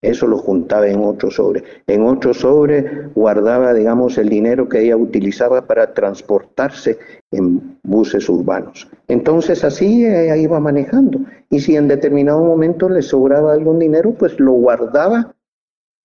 Eso 0.02 0.26
lo 0.26 0.38
juntaba 0.38 0.88
en 0.88 1.04
otro 1.04 1.30
sobre. 1.30 1.62
En 1.87 2.04
otro 2.04 2.33
sobre 2.33 3.09
guardaba, 3.14 3.75
digamos, 3.75 4.16
el 4.16 4.30
dinero 4.30 4.69
que 4.69 4.80
ella 4.80 4.97
utilizaba 4.97 5.66
para 5.66 5.92
transportarse 5.92 6.99
en 7.30 7.78
buses 7.83 8.28
urbanos. 8.28 8.88
Entonces 9.09 9.62
así 9.62 10.07
ella 10.07 10.37
iba 10.37 10.59
manejando. 10.59 11.21
Y 11.50 11.61
si 11.61 11.76
en 11.76 11.88
determinado 11.88 12.42
momento 12.42 12.88
le 12.88 13.02
sobraba 13.02 13.52
algún 13.52 13.78
dinero, 13.78 14.14
pues 14.14 14.40
lo 14.40 14.52
guardaba 14.52 15.35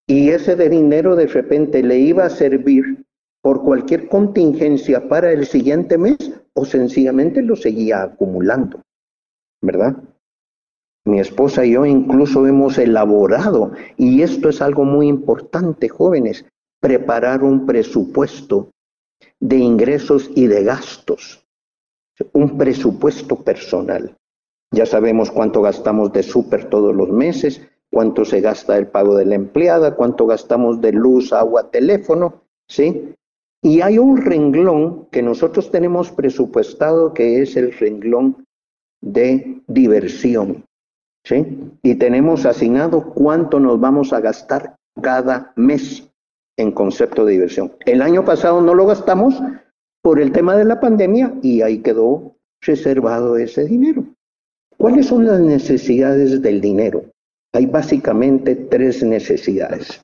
y 0.08 0.30
ese 0.30 0.56
dinero 0.56 1.16
de 1.16 1.28
repente 1.28 1.82
le 1.82 1.98
iba 1.98 2.26
a 2.26 2.30
servir 2.30 3.06
por 3.42 3.64
cualquier 3.64 4.08
contingencia 4.08 5.08
para 5.08 5.32
el 5.32 5.46
siguiente 5.46 5.98
mes 5.98 6.18
o 6.54 6.66
sencillamente 6.66 7.42
lo 7.42 7.56
seguía 7.56 8.04
acumulando, 8.04 8.82
¿verdad? 9.62 9.96
Mi 11.06 11.20
esposa 11.20 11.66
y 11.66 11.72
yo 11.72 11.86
incluso 11.86 12.48
hemos 12.48 12.80
elaborado, 12.80 13.72
y 13.96 14.24
esto 14.24 14.50
es 14.50 14.62
algo 14.62 14.86
muy 14.86 15.08
importante, 15.08 15.88
jóvenes, 15.88 16.46
preparar 16.82 17.44
un 17.44 17.66
presupuesto 17.66 18.72
de 19.40 19.58
ingresos 19.58 20.32
y 20.36 20.48
de 20.48 20.64
gastos, 20.64 21.46
un 22.34 22.58
presupuesto 22.58 23.36
personal. 23.36 24.16
Ya 24.72 24.86
sabemos 24.88 25.30
cuánto 25.30 25.62
gastamos 25.62 26.12
de 26.12 26.24
súper 26.24 26.70
todos 26.70 26.96
los 26.96 27.10
meses, 27.10 27.62
cuánto 27.92 28.26
se 28.26 28.42
gasta 28.42 28.76
el 28.78 28.88
pago 28.88 29.16
de 29.16 29.26
la 29.26 29.36
empleada, 29.36 29.96
cuánto 29.96 30.26
gastamos 30.26 30.82
de 30.82 30.92
luz, 30.92 31.32
agua, 31.34 31.70
teléfono, 31.70 32.42
¿sí? 32.68 33.14
Y 33.62 33.82
hay 33.82 33.98
un 33.98 34.18
renglón 34.18 35.08
que 35.12 35.22
nosotros 35.22 35.72
tenemos 35.72 36.12
presupuestado 36.12 37.14
que 37.14 37.42
es 37.42 37.56
el 37.56 37.72
renglón 37.74 38.46
de 39.02 39.62
diversión. 39.68 40.66
¿Sí? 41.26 41.72
Y 41.84 41.96
tenemos 41.96 42.46
asignado 42.46 43.14
cuánto 43.14 43.60
nos 43.60 43.80
vamos 43.80 44.14
a 44.14 44.22
gastar 44.22 44.76
cada 45.02 45.52
mes 45.56 46.08
en 46.58 46.72
concepto 46.72 47.26
de 47.26 47.34
diversión. 47.34 47.74
El 47.86 48.02
año 48.02 48.24
pasado 48.24 48.62
no 48.62 48.74
lo 48.74 48.86
gastamos 48.86 49.42
por 50.02 50.22
el 50.22 50.32
tema 50.32 50.56
de 50.56 50.66
la 50.66 50.80
pandemia 50.80 51.34
y 51.42 51.62
ahí 51.62 51.80
quedó 51.80 52.36
reservado 52.62 53.38
ese 53.38 53.66
dinero. 53.66 54.06
¿Cuáles 54.78 55.08
son 55.08 55.26
las 55.26 55.40
necesidades 55.40 56.42
del 56.42 56.62
dinero? 56.62 57.04
Hay 57.54 57.66
básicamente 57.66 58.56
tres 58.56 59.04
necesidades. 59.04 60.02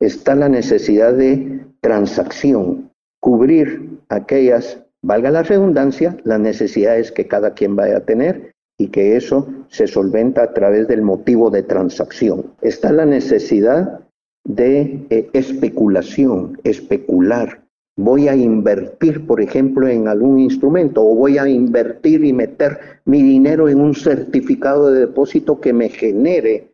Está 0.00 0.34
la 0.34 0.48
necesidad 0.48 1.14
de 1.14 1.64
transacción, 1.80 2.90
cubrir 3.20 3.98
aquellas, 4.08 4.78
valga 5.02 5.30
la 5.30 5.42
redundancia, 5.42 6.16
las 6.24 6.40
necesidades 6.40 7.10
que 7.10 7.26
cada 7.26 7.54
quien 7.54 7.74
vaya 7.74 7.98
a 7.98 8.04
tener 8.04 8.52
y 8.78 8.88
que 8.88 9.16
eso 9.16 9.46
se 9.68 9.86
solventa 9.86 10.44
a 10.44 10.54
través 10.54 10.86
del 10.86 11.02
motivo 11.02 11.50
de 11.50 11.64
transacción. 11.64 12.54
Está 12.62 12.92
la 12.92 13.04
necesidad 13.04 14.00
de 14.44 15.06
eh, 15.10 15.28
especulación, 15.32 16.58
especular. 16.62 17.64
Voy 17.96 18.28
a 18.28 18.36
invertir, 18.36 19.26
por 19.26 19.40
ejemplo, 19.40 19.88
en 19.88 20.06
algún 20.06 20.38
instrumento 20.38 21.04
o 21.04 21.16
voy 21.16 21.38
a 21.38 21.48
invertir 21.48 22.24
y 22.24 22.32
meter 22.32 22.78
mi 23.04 23.22
dinero 23.22 23.68
en 23.68 23.80
un 23.80 23.94
certificado 23.94 24.92
de 24.92 25.00
depósito 25.00 25.60
que 25.60 25.72
me 25.72 25.88
genere 25.88 26.72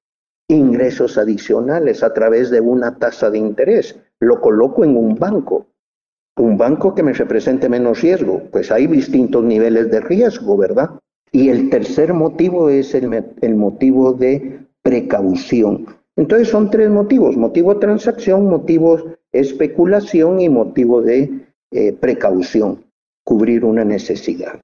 ingresos 0.49 1.16
adicionales 1.16 2.02
a 2.02 2.12
través 2.12 2.50
de 2.50 2.61
una 2.61 2.99
tasa 2.99 3.30
de 3.30 3.38
interés. 3.38 3.99
Lo 4.20 4.42
coloco 4.42 4.84
en 4.84 4.96
un 4.96 5.14
banco 5.14 5.66
un 6.37 6.58
banco 6.58 6.94
que 6.94 7.02
me 7.02 7.12
represente 7.12 7.68
menos 7.68 8.00
riesgo, 8.00 8.42
pues 8.50 8.73
hay 8.73 8.87
distintos 8.87 9.44
niveles 9.44 9.90
de 9.90 10.00
riesgo, 10.00 10.56
¿verdad? 10.56 10.90
Y 11.33 11.49
el 11.49 11.71
tercer 11.71 12.14
motivo 12.14 12.69
es 12.69 12.95
el, 12.95 13.54
motivo 13.57 14.12
de 14.12 14.61
precaución. 14.83 15.87
Entonces 16.16 16.49
son 16.49 16.71
tres 16.71 16.90
motivos, 16.90 17.37
motivo 17.37 17.75
de 17.75 17.81
transacción, 17.81 18.49
motivo 18.49 19.16
especulación 19.33 20.40
y 20.40 20.49
motivo 20.49 21.02
de 21.02 21.31
eh, 21.73 21.93
precaución, 21.93 22.85
cubrir 23.25 23.64
una 23.64 23.85
necesidad. 23.85 24.61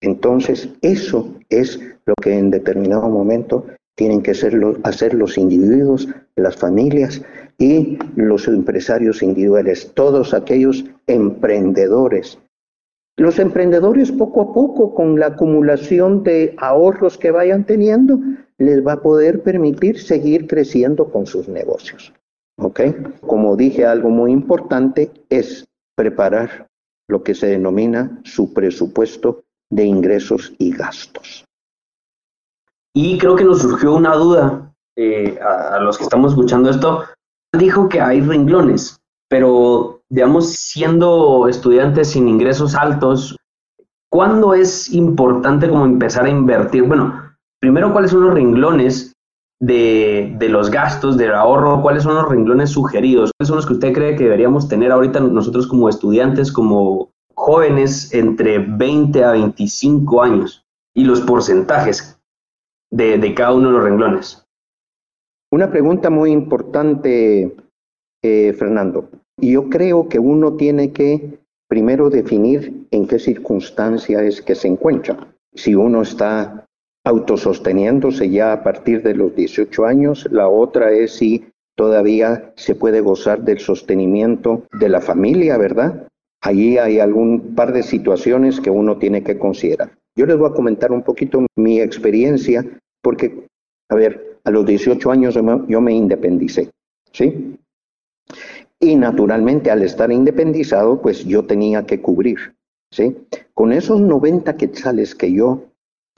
Entonces 0.00 0.68
eso 0.82 1.34
es 1.48 1.80
lo 2.04 2.14
que 2.22 2.38
en 2.38 2.50
determinado 2.50 3.08
momento 3.08 3.66
tienen 3.96 4.22
que 4.22 4.30
hacer 4.30 5.14
los 5.14 5.38
individuos, 5.38 6.08
las 6.36 6.56
familias 6.56 7.22
y 7.58 7.98
los 8.14 8.46
empresarios 8.46 9.22
individuales, 9.22 9.90
todos 9.94 10.34
aquellos 10.34 10.84
emprendedores. 11.06 12.38
Los 13.18 13.38
emprendedores 13.38 14.12
poco 14.12 14.42
a 14.42 14.52
poco, 14.52 14.94
con 14.94 15.18
la 15.18 15.28
acumulación 15.28 16.22
de 16.22 16.54
ahorros 16.58 17.16
que 17.16 17.30
vayan 17.30 17.64
teniendo, 17.64 18.18
les 18.58 18.86
va 18.86 18.94
a 18.94 19.02
poder 19.02 19.42
permitir 19.42 20.00
seguir 20.00 20.46
creciendo 20.46 21.10
con 21.10 21.26
sus 21.26 21.48
negocios. 21.48 22.12
¿Ok? 22.58 22.80
Como 23.20 23.56
dije, 23.56 23.86
algo 23.86 24.10
muy 24.10 24.32
importante 24.32 25.10
es 25.30 25.66
preparar 25.94 26.68
lo 27.08 27.22
que 27.22 27.34
se 27.34 27.46
denomina 27.46 28.20
su 28.24 28.52
presupuesto 28.52 29.44
de 29.70 29.84
ingresos 29.84 30.54
y 30.58 30.72
gastos. 30.72 31.44
Y 32.94 33.18
creo 33.18 33.36
que 33.36 33.44
nos 33.44 33.60
surgió 33.60 33.94
una 33.94 34.14
duda 34.14 34.74
eh, 34.96 35.38
a, 35.40 35.78
los 35.80 35.98
que 35.98 36.04
estamos 36.04 36.32
escuchando 36.32 36.70
esto. 36.70 37.04
Dijo 37.52 37.88
que 37.88 38.00
hay 38.00 38.20
renglones, 38.20 38.98
pero 39.28 39.95
digamos, 40.08 40.52
siendo 40.52 41.48
estudiantes 41.48 42.10
sin 42.10 42.28
ingresos 42.28 42.74
altos, 42.74 43.36
¿cuándo 44.10 44.54
es 44.54 44.92
importante 44.92 45.68
como 45.68 45.84
empezar 45.84 46.26
a 46.26 46.30
invertir? 46.30 46.84
Bueno, 46.84 47.34
primero, 47.60 47.92
¿cuáles 47.92 48.10
son 48.10 48.24
los 48.24 48.34
renglones 48.34 49.12
de, 49.60 50.34
de, 50.38 50.48
los 50.48 50.70
gastos, 50.70 51.16
del 51.16 51.34
ahorro? 51.34 51.82
¿Cuáles 51.82 52.04
son 52.04 52.14
los 52.14 52.28
renglones 52.28 52.70
sugeridos? 52.70 53.30
¿Cuáles 53.36 53.48
son 53.48 53.56
los 53.56 53.66
que 53.66 53.74
usted 53.74 53.92
cree 53.92 54.16
que 54.16 54.24
deberíamos 54.24 54.68
tener 54.68 54.92
ahorita 54.92 55.20
nosotros 55.20 55.66
como 55.66 55.88
estudiantes, 55.88 56.52
como 56.52 57.10
jóvenes 57.34 58.12
entre 58.14 58.58
20 58.58 59.24
a 59.24 59.32
25 59.32 60.22
años? 60.22 60.62
Y 60.94 61.04
los 61.04 61.20
porcentajes 61.20 62.18
de, 62.90 63.34
cada 63.34 63.54
uno 63.54 63.68
de 63.68 63.74
los 63.74 63.84
renglones. 63.84 64.46
Una 65.52 65.70
pregunta 65.70 66.10
muy 66.10 66.32
importante, 66.32 67.54
eh, 68.22 68.52
Fernando. 68.54 69.10
Yo 69.40 69.68
creo 69.68 70.08
que 70.08 70.18
uno 70.18 70.54
tiene 70.54 70.92
que 70.92 71.38
primero 71.68 72.08
definir 72.08 72.86
en 72.90 73.06
qué 73.06 73.18
circunstancia 73.18 74.22
es 74.22 74.40
que 74.40 74.54
se 74.54 74.68
encuentra. 74.68 75.34
Si 75.54 75.74
uno 75.74 76.02
está 76.02 76.66
autososteniéndose 77.04 78.30
ya 78.30 78.52
a 78.52 78.62
partir 78.62 79.02
de 79.02 79.14
los 79.14 79.34
18 79.34 79.84
años, 79.84 80.26
la 80.30 80.48
otra 80.48 80.90
es 80.92 81.16
si 81.16 81.44
todavía 81.76 82.52
se 82.56 82.74
puede 82.74 83.00
gozar 83.00 83.42
del 83.42 83.58
sostenimiento 83.58 84.64
de 84.72 84.88
la 84.88 85.00
familia, 85.00 85.58
¿verdad? 85.58 86.08
Allí 86.42 86.78
hay 86.78 86.98
algún 86.98 87.54
par 87.54 87.72
de 87.72 87.82
situaciones 87.82 88.60
que 88.60 88.70
uno 88.70 88.98
tiene 88.98 89.22
que 89.22 89.38
considerar. 89.38 89.92
Yo 90.16 90.24
les 90.26 90.38
voy 90.38 90.48
a 90.48 90.54
comentar 90.54 90.92
un 90.92 91.02
poquito 91.02 91.44
mi 91.56 91.80
experiencia, 91.80 92.64
porque, 93.02 93.46
a 93.90 93.94
ver, 93.94 94.38
a 94.44 94.50
los 94.50 94.64
18 94.64 95.10
años 95.10 95.38
yo 95.68 95.80
me 95.80 95.92
independicé, 95.92 96.70
¿sí? 97.12 97.58
Y 98.80 98.96
naturalmente 98.96 99.70
al 99.70 99.82
estar 99.82 100.12
independizado, 100.12 101.00
pues 101.00 101.24
yo 101.24 101.46
tenía 101.46 101.86
que 101.86 102.00
cubrir, 102.00 102.56
¿sí? 102.90 103.16
Con 103.54 103.72
esos 103.72 104.00
90 104.00 104.56
quetzales 104.56 105.14
que 105.14 105.32
yo 105.32 105.64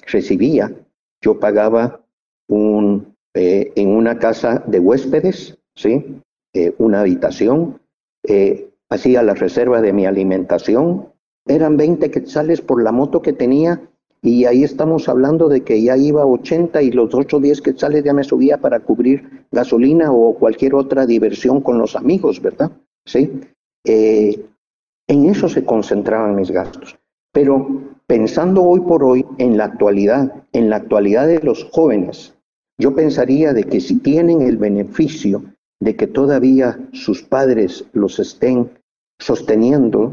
recibía, 0.07 0.73
yo 1.21 1.38
pagaba 1.38 2.00
un, 2.49 3.15
eh, 3.35 3.73
en 3.77 3.91
una 3.91 4.19
casa 4.19 4.65
de 4.67 4.81
huéspedes, 4.81 5.59
¿sí? 5.77 6.21
Eh, 6.55 6.75
una 6.79 7.00
habitación, 7.00 7.81
eh, 8.25 8.71
hacía 8.88 9.23
la 9.23 9.35
reserva 9.35 9.81
de 9.81 9.93
mi 9.93 10.07
alimentación, 10.07 11.12
eran 11.47 11.77
20 11.77 12.11
quetzales 12.11 12.61
por 12.61 12.83
la 12.83 12.93
moto 12.93 13.23
que 13.23 13.33
tenía 13.33 13.81
y 14.23 14.45
ahí 14.45 14.65
estamos 14.65 15.09
hablando 15.09 15.49
de 15.49 15.63
que 15.63 15.81
ya 15.81 15.97
iba 15.97 16.27
80 16.27 16.83
y 16.83 16.91
los 16.91 17.15
otros 17.15 17.41
10 17.41 17.63
quetzales 17.63 18.05
ya 18.05 18.13
me 18.13 18.25
subía 18.25 18.59
para 18.59 18.81
cubrir 18.81 19.47
gasolina 19.51 20.11
o 20.13 20.35
cualquier 20.35 20.75
otra 20.75 21.07
diversión 21.07 21.61
con 21.61 21.79
los 21.79 21.95
amigos, 21.97 22.41
¿verdad? 22.43 22.73
Sí. 23.07 23.41
en 23.85 25.25
eso 25.25 25.49
se 25.49 25.65
concentraban 25.65 26.37
mis 26.37 26.51
gastos. 26.51 26.99
Pero 27.33 27.67
pensando 28.07 28.63
hoy 28.65 28.81
por 28.81 29.05
hoy 29.05 29.25
en 29.39 29.57
la 29.57 29.65
actualidad, 29.65 30.45
en 30.53 30.69
la 30.69 30.77
actualidad 30.77 31.27
de 31.27 31.41
los 31.41 31.65
jóvenes, 31.73 32.35
yo 32.79 32.95
pensaría 32.95 33.53
de 33.53 33.65
que 33.65 33.81
si 33.81 33.99
tienen 33.99 34.43
el 34.43 34.57
beneficio 34.57 35.43
de 35.81 35.97
que 35.97 36.07
todavía 36.07 36.79
sus 36.93 37.23
padres 37.23 37.85
los 37.93 38.19
estén 38.19 38.71
sosteniendo, 39.19 40.13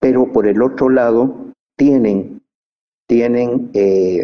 pero 0.00 0.32
por 0.32 0.46
el 0.46 0.62
otro 0.62 0.88
lado 0.88 1.52
tienen, 1.76 2.37
tienen 3.08 3.70
eh, 3.72 4.22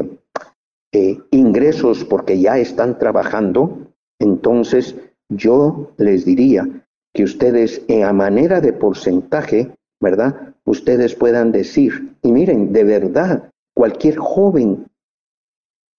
eh, 0.92 1.18
ingresos 1.32 2.04
porque 2.04 2.38
ya 2.38 2.58
están 2.58 2.98
trabajando, 2.98 3.78
entonces 4.20 4.94
yo 5.28 5.92
les 5.96 6.24
diría 6.24 6.68
que 7.12 7.24
ustedes 7.24 7.82
en 7.88 8.04
a 8.04 8.12
manera 8.12 8.60
de 8.60 8.72
porcentaje, 8.72 9.74
¿verdad? 10.00 10.54
Ustedes 10.64 11.14
puedan 11.14 11.50
decir, 11.50 12.16
y 12.22 12.30
miren, 12.30 12.72
de 12.72 12.84
verdad, 12.84 13.50
cualquier 13.74 14.16
joven 14.18 14.86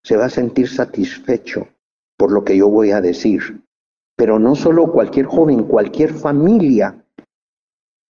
se 0.04 0.18
va 0.18 0.25
a 0.25 0.30
sentir 0.30 0.70
satisfecho 0.70 1.68
por 2.18 2.32
lo 2.32 2.44
que 2.44 2.56
yo 2.56 2.70
voy 2.70 2.92
a 2.92 3.01
decir. 3.01 3.62
Pero 4.15 4.39
no 4.39 4.56
solo 4.56 4.92
cualquier 4.92 5.25
joven, 5.25 5.63
cualquier 5.63 6.13
familia, 6.13 7.04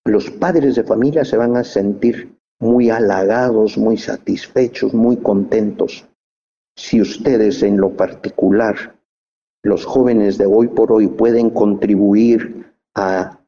los 0.05 0.29
padres 0.29 0.75
de 0.75 0.83
familia 0.83 1.25
se 1.25 1.37
van 1.37 1.57
a 1.57 1.63
sentir 1.63 2.34
muy 2.59 2.89
halagados, 2.89 3.77
muy 3.77 3.97
satisfechos, 3.97 4.93
muy 4.93 5.17
contentos. 5.17 6.07
Si 6.75 7.01
ustedes 7.01 7.63
en 7.63 7.77
lo 7.77 7.91
particular, 7.91 8.95
los 9.63 9.85
jóvenes 9.85 10.37
de 10.37 10.45
hoy 10.45 10.67
por 10.67 10.91
hoy, 10.91 11.07
pueden 11.07 11.49
contribuir 11.49 12.73
a, 12.95 13.39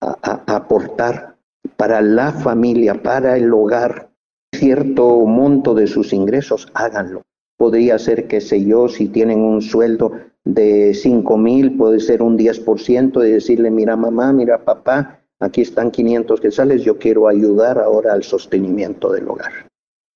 aportar 0.00 1.36
para 1.76 2.00
la 2.00 2.32
familia, 2.32 3.00
para 3.02 3.36
el 3.36 3.52
hogar, 3.52 4.10
cierto 4.52 5.24
monto 5.26 5.74
de 5.74 5.86
sus 5.86 6.12
ingresos, 6.12 6.68
háganlo 6.74 7.22
podría 7.62 7.96
ser, 7.96 8.26
qué 8.26 8.40
sé 8.40 8.64
yo, 8.64 8.88
si 8.88 9.06
tienen 9.06 9.38
un 9.38 9.62
sueldo 9.62 10.10
de 10.42 10.94
5 10.94 11.38
mil, 11.38 11.76
puede 11.76 12.00
ser 12.00 12.20
un 12.20 12.36
10% 12.36 13.20
de 13.20 13.34
decirle, 13.34 13.70
mira 13.70 13.96
mamá, 13.96 14.32
mira 14.32 14.64
papá, 14.64 15.20
aquí 15.42 15.62
están 15.62 15.90
500 15.90 16.40
quetzales, 16.40 16.82
yo 16.82 16.98
quiero 16.98 17.26
ayudar 17.26 17.78
ahora 17.78 18.12
al 18.12 18.22
sostenimiento 18.22 19.12
del 19.12 19.28
hogar. 19.28 19.66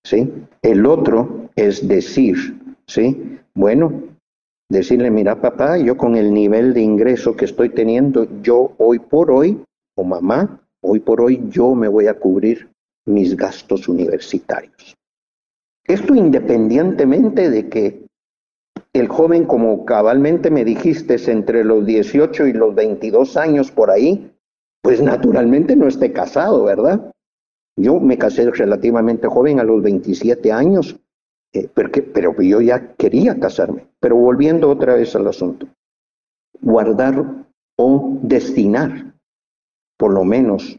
¿Sí? 0.04 0.32
El 0.62 0.86
otro 0.86 1.50
es 1.56 1.88
decir, 1.88 2.36
¿sí? 2.86 3.40
Bueno, 3.54 4.04
decirle, 4.70 5.10
mira 5.10 5.40
papá, 5.40 5.78
yo 5.78 5.96
con 5.96 6.14
el 6.14 6.32
nivel 6.32 6.72
de 6.74 6.82
ingreso 6.82 7.36
que 7.36 7.44
estoy 7.44 7.70
teniendo, 7.70 8.28
yo 8.40 8.72
hoy 8.78 9.00
por 9.00 9.32
hoy, 9.32 9.60
o 9.96 10.04
mamá, 10.04 10.60
hoy 10.80 11.00
por 11.00 11.20
hoy 11.20 11.42
yo 11.48 11.74
me 11.74 11.88
voy 11.88 12.06
a 12.06 12.14
cubrir 12.14 12.70
mis 13.04 13.36
gastos 13.36 13.88
universitarios. 13.88 14.94
Esto 15.84 16.14
independientemente 16.14 17.50
de 17.50 17.68
que 17.68 18.06
el 18.92 19.08
joven, 19.08 19.44
como 19.44 19.84
cabalmente 19.84 20.50
me 20.50 20.64
dijiste, 20.64 21.14
es 21.14 21.26
entre 21.26 21.64
los 21.64 21.84
18 21.84 22.46
y 22.46 22.52
los 22.52 22.74
22 22.74 23.36
años 23.36 23.72
por 23.72 23.90
ahí, 23.90 24.30
pues 24.86 25.02
naturalmente 25.02 25.74
no 25.74 25.88
esté 25.88 26.12
casado, 26.12 26.62
¿verdad? 26.62 27.10
Yo 27.76 27.98
me 27.98 28.16
casé 28.18 28.48
relativamente 28.48 29.26
joven, 29.26 29.58
a 29.58 29.64
los 29.64 29.82
27 29.82 30.52
años, 30.52 30.96
eh, 31.52 31.68
pero 31.74 32.40
yo 32.40 32.60
ya 32.60 32.94
quería 32.94 33.36
casarme. 33.40 33.88
Pero 33.98 34.14
volviendo 34.14 34.70
otra 34.70 34.94
vez 34.94 35.16
al 35.16 35.26
asunto, 35.26 35.66
guardar 36.60 37.46
o 37.76 38.16
destinar 38.22 39.12
por 39.98 40.14
lo 40.14 40.22
menos 40.22 40.78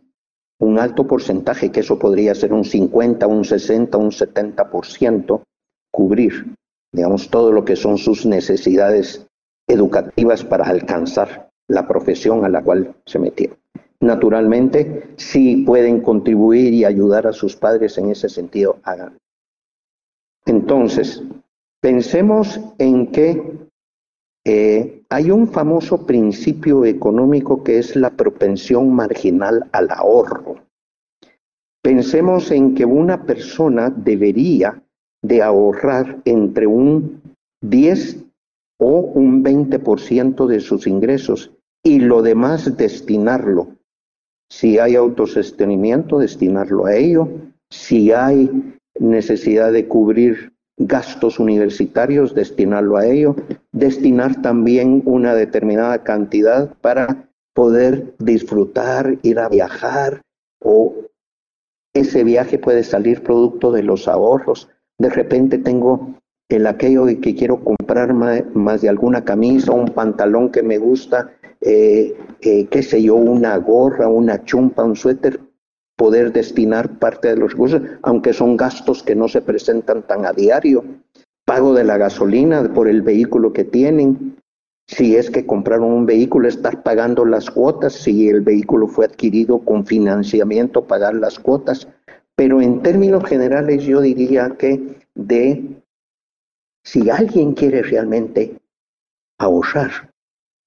un 0.62 0.80
alto 0.80 1.06
porcentaje, 1.06 1.70
que 1.70 1.82
eso 1.82 2.00
podría 2.00 2.34
ser 2.34 2.54
un 2.54 2.64
50, 2.64 3.28
un 3.28 3.44
60, 3.44 3.98
un 3.98 4.12
70%, 4.12 5.42
cubrir, 5.92 6.56
digamos, 6.94 7.30
todo 7.30 7.52
lo 7.52 7.66
que 7.66 7.76
son 7.76 7.98
sus 7.98 8.26
necesidades 8.26 9.28
educativas 9.68 10.46
para 10.46 10.64
alcanzar 10.64 11.50
la 11.68 11.86
profesión 11.86 12.46
a 12.46 12.50
la 12.50 12.64
cual 12.64 12.96
se 13.06 13.20
metieron. 13.20 13.58
Naturalmente, 14.02 15.14
si 15.18 15.64
pueden 15.64 16.02
contribuir 16.02 16.74
y 16.74 16.86
ayudar 16.86 17.28
a 17.28 17.34
sus 17.34 17.56
padres 17.56 17.98
en 17.98 18.12
ese 18.12 18.30
sentido, 18.30 18.78
hagan. 18.84 19.18
Entonces, 20.46 21.24
pensemos 21.82 22.60
en 22.78 23.08
que 23.08 23.68
eh, 24.46 25.04
hay 25.10 25.32
un 25.32 25.48
famoso 25.48 26.06
principio 26.06 26.86
económico 26.86 27.64
que 27.64 27.80
es 27.80 27.96
la 27.96 28.12
propensión 28.12 28.94
marginal 28.94 29.68
al 29.72 29.90
ahorro. 29.92 30.56
Pensemos 31.82 32.52
en 32.52 32.76
que 32.76 32.86
una 32.86 33.26
persona 33.26 33.90
debería 33.90 34.82
de 35.24 35.42
ahorrar 35.42 36.22
entre 36.26 36.68
un 36.68 37.22
10 37.62 38.26
o 38.80 39.00
un 39.00 39.44
20% 39.44 40.46
de 40.46 40.60
sus 40.60 40.88
ingresos 40.88 41.52
y 41.84 42.00
lo 42.00 42.22
demás 42.22 42.78
destinarlo. 42.78 43.77
Si 44.50 44.80
hay 44.80 44.96
autosostenimiento, 44.96 46.20
destinarlo 46.20 46.86
a 46.86 46.96
ello. 46.96 47.30
Si 47.70 48.12
hay 48.12 48.50
necesidad 49.00 49.72
de 49.72 49.88
cubrir 49.88 50.54
gastos 50.78 51.40
universitarios, 51.40 52.36
destinarlo 52.36 52.98
a 52.98 53.06
ello, 53.06 53.36
destinar 53.72 54.42
también 54.42 55.02
una 55.06 55.34
determinada 55.34 56.04
cantidad 56.04 56.74
para 56.82 57.30
poder 57.54 58.14
disfrutar, 58.20 59.18
ir 59.24 59.40
a 59.40 59.50
viajar 59.50 60.22
o 60.64 60.94
ese 61.94 62.24
viaje 62.24 62.60
puede 62.60 62.84
salir 62.84 63.24
producto 63.24 63.72
de 63.72 63.82
los 63.82 64.08
ahorros. 64.08 64.70
De 65.00 65.10
repente 65.10 65.58
tengo 65.58 66.16
el 66.50 66.68
aquello 66.68 67.06
de 67.06 67.20
que 67.20 67.36
quiero 67.36 67.64
comprar 67.64 68.14
más, 68.14 68.82
de 68.82 68.90
alguna 68.90 69.26
camisa, 69.26 69.72
un 69.72 69.90
pantalón 69.90 70.52
que 70.52 70.64
me 70.64 70.78
gusta, 70.78 71.32
eh, 71.70 72.68
qué 72.70 72.84
sé 72.84 73.02
yo, 73.04 73.16
una 73.16 73.58
gorra, 73.58 74.08
una 74.08 74.44
chumpa, 74.46 74.84
un 74.84 74.96
suéter, 74.96 75.40
poder 75.98 76.32
destinar 76.32 77.00
parte 77.00 77.30
de 77.30 77.38
los 77.38 77.52
recursos, 77.52 77.82
aunque 78.04 78.32
son 78.32 78.56
gastos 78.56 79.04
que 79.04 79.16
no 79.16 79.28
se 79.28 79.42
presentan 79.42 80.04
tan 80.04 80.26
a 80.26 80.32
diario. 80.32 80.86
Pago 81.46 81.74
de 81.74 81.84
la 81.84 81.98
gasolina 81.98 82.72
por 82.74 82.88
el 82.88 83.02
vehículo 83.02 83.52
que 83.52 83.64
tienen. 83.64 84.38
Si 84.88 85.16
es 85.16 85.30
que 85.30 85.46
compraron 85.46 85.92
un 85.92 86.06
vehículo, 86.06 86.48
estar 86.48 86.84
pagando 86.84 87.26
las 87.26 87.50
cuotas. 87.50 87.94
Si 87.94 88.30
el 88.30 88.42
vehículo 88.42 88.88
fue 88.88 89.06
adquirido 89.06 89.60
con 89.60 89.86
financiamiento, 89.86 90.86
pagar 90.86 91.16
las 91.16 91.40
cuotas. 91.40 91.88
Pero 92.36 92.62
en 92.62 92.82
términos 92.84 93.24
generales 93.26 93.84
yo 93.84 94.00
diría 94.00 94.52
que 94.58 95.00
de 95.16 95.82
si 96.84 97.10
alguien 97.10 97.54
quiere 97.54 97.82
realmente 97.82 98.60
ahorrar, 99.40 100.12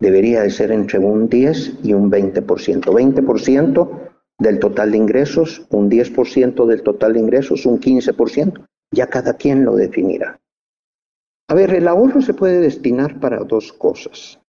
debería 0.01 0.43
de 0.43 0.51
ser 0.51 0.73
entre 0.73 0.99
un 0.99 1.29
10 1.29 1.85
y 1.85 1.93
un 1.93 2.11
20%. 2.11 2.45
20% 2.45 4.11
del 4.39 4.59
total 4.59 4.91
de 4.91 4.97
ingresos, 4.97 5.67
un 5.71 5.91
10% 5.91 6.67
del 6.67 6.83
total 6.83 7.13
de 7.13 7.21
ingresos, 7.21 7.67
un 7.67 7.79
15%. 7.79 8.67
Ya 8.93 9.07
cada 9.07 9.35
quien 9.35 9.65
lo 9.65 9.77
definirá. 9.77 10.41
A 11.49 11.55
ver, 11.55 11.75
el 11.75 11.87
ahorro 11.87 12.23
se 12.23 12.35
puede 12.35 12.61
destinar 12.61 13.21
para 13.21 13.39
dos 13.39 13.73
cosas, 13.73 14.41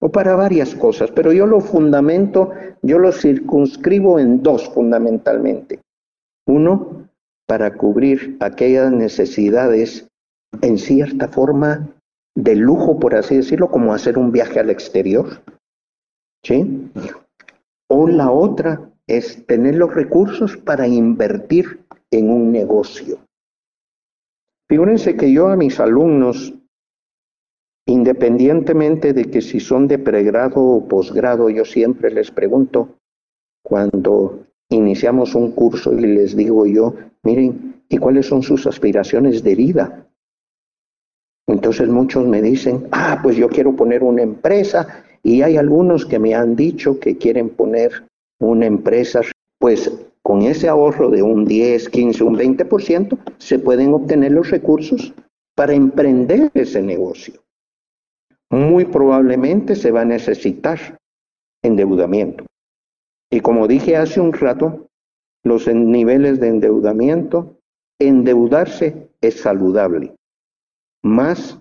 o 0.00 0.10
para 0.10 0.36
varias 0.36 0.74
cosas, 0.74 1.10
pero 1.10 1.32
yo 1.32 1.46
lo 1.46 1.60
fundamento, 1.60 2.52
yo 2.82 2.98
lo 2.98 3.12
circunscribo 3.12 4.18
en 4.18 4.42
dos 4.42 4.68
fundamentalmente. 4.68 5.80
Uno, 6.46 7.08
para 7.46 7.74
cubrir 7.76 8.36
aquellas 8.40 8.92
necesidades 8.92 10.06
en 10.62 10.78
cierta 10.78 11.28
forma 11.28 11.95
de 12.36 12.54
lujo, 12.54 13.00
por 13.00 13.14
así 13.14 13.36
decirlo, 13.36 13.68
como 13.68 13.92
hacer 13.92 14.18
un 14.18 14.30
viaje 14.30 14.60
al 14.60 14.70
exterior. 14.70 15.42
¿Sí? 16.44 16.90
O 17.88 18.06
la 18.06 18.30
otra 18.30 18.92
es 19.08 19.44
tener 19.46 19.76
los 19.76 19.92
recursos 19.92 20.56
para 20.56 20.86
invertir 20.86 21.80
en 22.10 22.30
un 22.30 22.52
negocio. 22.52 23.18
Figúrense 24.68 25.16
que 25.16 25.32
yo 25.32 25.48
a 25.48 25.56
mis 25.56 25.80
alumnos, 25.80 26.54
independientemente 27.86 29.12
de 29.12 29.24
que 29.30 29.40
si 29.40 29.60
son 29.60 29.88
de 29.88 29.98
pregrado 29.98 30.60
o 30.60 30.86
posgrado, 30.86 31.48
yo 31.50 31.64
siempre 31.64 32.10
les 32.10 32.30
pregunto, 32.30 32.96
cuando 33.64 34.44
iniciamos 34.68 35.34
un 35.34 35.52
curso 35.52 35.92
y 35.92 36.00
les 36.00 36.36
digo 36.36 36.66
yo, 36.66 36.94
miren, 37.22 37.82
¿y 37.88 37.98
cuáles 37.98 38.26
son 38.26 38.42
sus 38.42 38.66
aspiraciones 38.66 39.42
de 39.42 39.54
vida? 39.54 40.06
Entonces 41.46 41.88
muchos 41.88 42.26
me 42.26 42.42
dicen, 42.42 42.88
ah, 42.90 43.20
pues 43.22 43.36
yo 43.36 43.48
quiero 43.48 43.74
poner 43.76 44.02
una 44.02 44.22
empresa 44.22 45.04
y 45.22 45.42
hay 45.42 45.56
algunos 45.56 46.04
que 46.04 46.18
me 46.18 46.34
han 46.34 46.56
dicho 46.56 46.98
que 46.98 47.16
quieren 47.16 47.50
poner 47.50 48.04
una 48.40 48.66
empresa, 48.66 49.20
pues 49.58 49.90
con 50.22 50.42
ese 50.42 50.68
ahorro 50.68 51.08
de 51.10 51.22
un 51.22 51.44
10, 51.44 51.88
15, 51.88 52.24
un 52.24 52.36
20%, 52.36 53.16
se 53.38 53.58
pueden 53.60 53.94
obtener 53.94 54.32
los 54.32 54.50
recursos 54.50 55.14
para 55.54 55.72
emprender 55.72 56.50
ese 56.54 56.82
negocio. 56.82 57.34
Muy 58.50 58.84
probablemente 58.84 59.76
se 59.76 59.92
va 59.92 60.00
a 60.00 60.04
necesitar 60.04 60.98
endeudamiento. 61.62 62.44
Y 63.30 63.40
como 63.40 63.68
dije 63.68 63.96
hace 63.96 64.20
un 64.20 64.32
rato, 64.32 64.88
los 65.44 65.68
niveles 65.68 66.40
de 66.40 66.48
endeudamiento, 66.48 67.56
endeudarse 68.00 69.08
es 69.20 69.40
saludable, 69.40 70.15
más 71.06 71.58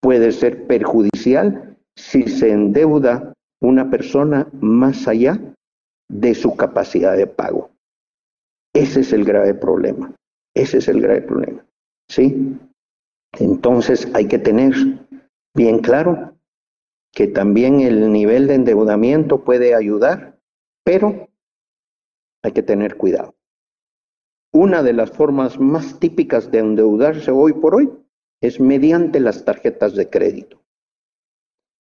puede 0.00 0.32
ser 0.32 0.66
perjudicial 0.66 1.76
si 1.96 2.24
se 2.24 2.50
endeuda 2.50 3.32
una 3.60 3.90
persona 3.90 4.48
más 4.60 5.08
allá 5.08 5.40
de 6.10 6.34
su 6.34 6.56
capacidad 6.56 7.16
de 7.16 7.26
pago. 7.26 7.70
Ese 8.74 9.00
es 9.00 9.12
el 9.12 9.24
grave 9.24 9.54
problema. 9.54 10.14
Ese 10.54 10.78
es 10.78 10.88
el 10.88 11.00
grave 11.00 11.22
problema. 11.22 11.64
¿Sí? 12.10 12.58
Entonces 13.38 14.08
hay 14.14 14.28
que 14.28 14.38
tener 14.38 14.74
bien 15.54 15.78
claro 15.78 16.36
que 17.12 17.26
también 17.26 17.80
el 17.80 18.12
nivel 18.12 18.46
de 18.46 18.54
endeudamiento 18.54 19.44
puede 19.44 19.74
ayudar, 19.74 20.38
pero 20.84 21.28
hay 22.42 22.52
que 22.52 22.62
tener 22.62 22.96
cuidado. 22.96 23.34
Una 24.52 24.82
de 24.82 24.92
las 24.92 25.10
formas 25.10 25.58
más 25.58 25.98
típicas 25.98 26.50
de 26.50 26.58
endeudarse 26.58 27.30
hoy 27.30 27.52
por 27.54 27.76
hoy 27.76 27.90
es 28.46 28.60
mediante 28.60 29.20
las 29.20 29.44
tarjetas 29.44 29.94
de 29.94 30.08
crédito. 30.10 30.60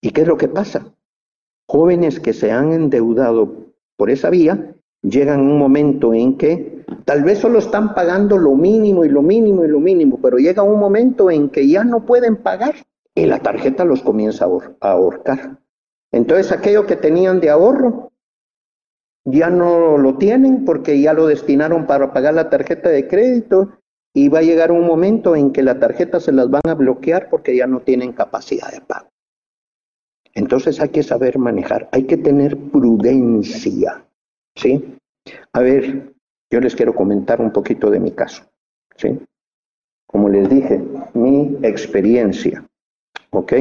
¿Y 0.01 0.11
qué 0.11 0.21
es 0.21 0.27
lo 0.27 0.37
que 0.37 0.47
pasa? 0.47 0.93
Jóvenes 1.67 2.19
que 2.19 2.33
se 2.33 2.51
han 2.51 2.71
endeudado 2.71 3.73
por 3.97 4.09
esa 4.09 4.29
vía 4.29 4.75
llegan 5.01 5.41
a 5.41 5.43
un 5.43 5.57
momento 5.57 6.13
en 6.13 6.37
que 6.37 6.85
tal 7.05 7.23
vez 7.23 7.39
solo 7.39 7.59
están 7.59 7.93
pagando 7.93 8.37
lo 8.37 8.55
mínimo 8.55 9.03
y 9.03 9.09
lo 9.09 9.21
mínimo 9.21 9.63
y 9.65 9.67
lo 9.67 9.79
mínimo, 9.79 10.19
pero 10.21 10.37
llega 10.37 10.63
un 10.63 10.79
momento 10.79 11.29
en 11.29 11.49
que 11.49 11.67
ya 11.67 11.83
no 11.83 12.05
pueden 12.05 12.37
pagar 12.37 12.75
y 13.15 13.25
la 13.25 13.39
tarjeta 13.39 13.83
los 13.83 14.01
comienza 14.01 14.45
a 14.45 14.91
ahorcar. 14.91 15.59
Entonces 16.11 16.51
aquello 16.51 16.85
que 16.85 16.95
tenían 16.95 17.39
de 17.39 17.49
ahorro 17.49 18.11
ya 19.25 19.49
no 19.49 19.97
lo 19.97 20.17
tienen 20.17 20.65
porque 20.65 20.99
ya 21.01 21.13
lo 21.13 21.27
destinaron 21.27 21.85
para 21.87 22.13
pagar 22.13 22.33
la 22.33 22.49
tarjeta 22.49 22.89
de 22.89 23.07
crédito 23.07 23.79
y 24.13 24.29
va 24.29 24.39
a 24.39 24.43
llegar 24.43 24.71
un 24.71 24.85
momento 24.85 25.35
en 25.35 25.51
que 25.51 25.63
la 25.63 25.79
tarjeta 25.79 26.19
se 26.19 26.31
las 26.31 26.49
van 26.49 26.61
a 26.67 26.75
bloquear 26.75 27.29
porque 27.29 27.55
ya 27.55 27.65
no 27.65 27.79
tienen 27.79 28.13
capacidad 28.13 28.71
de 28.71 28.81
pago. 28.81 29.09
Entonces 30.35 30.79
hay 30.79 30.89
que 30.89 31.03
saber 31.03 31.37
manejar, 31.37 31.89
hay 31.91 32.05
que 32.05 32.17
tener 32.17 32.57
prudencia, 32.57 34.05
¿sí? 34.55 34.97
A 35.53 35.59
ver, 35.61 36.13
yo 36.51 36.59
les 36.59 36.75
quiero 36.75 36.93
comentar 36.93 37.41
un 37.41 37.51
poquito 37.51 37.89
de 37.89 37.99
mi 37.99 38.11
caso, 38.11 38.43
¿sí? 38.95 39.19
Como 40.07 40.29
les 40.29 40.49
dije, 40.49 40.81
mi 41.13 41.57
experiencia, 41.63 42.65
¿ok? 43.31 43.53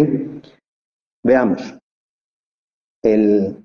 Veamos, 1.25 1.79
el 3.03 3.57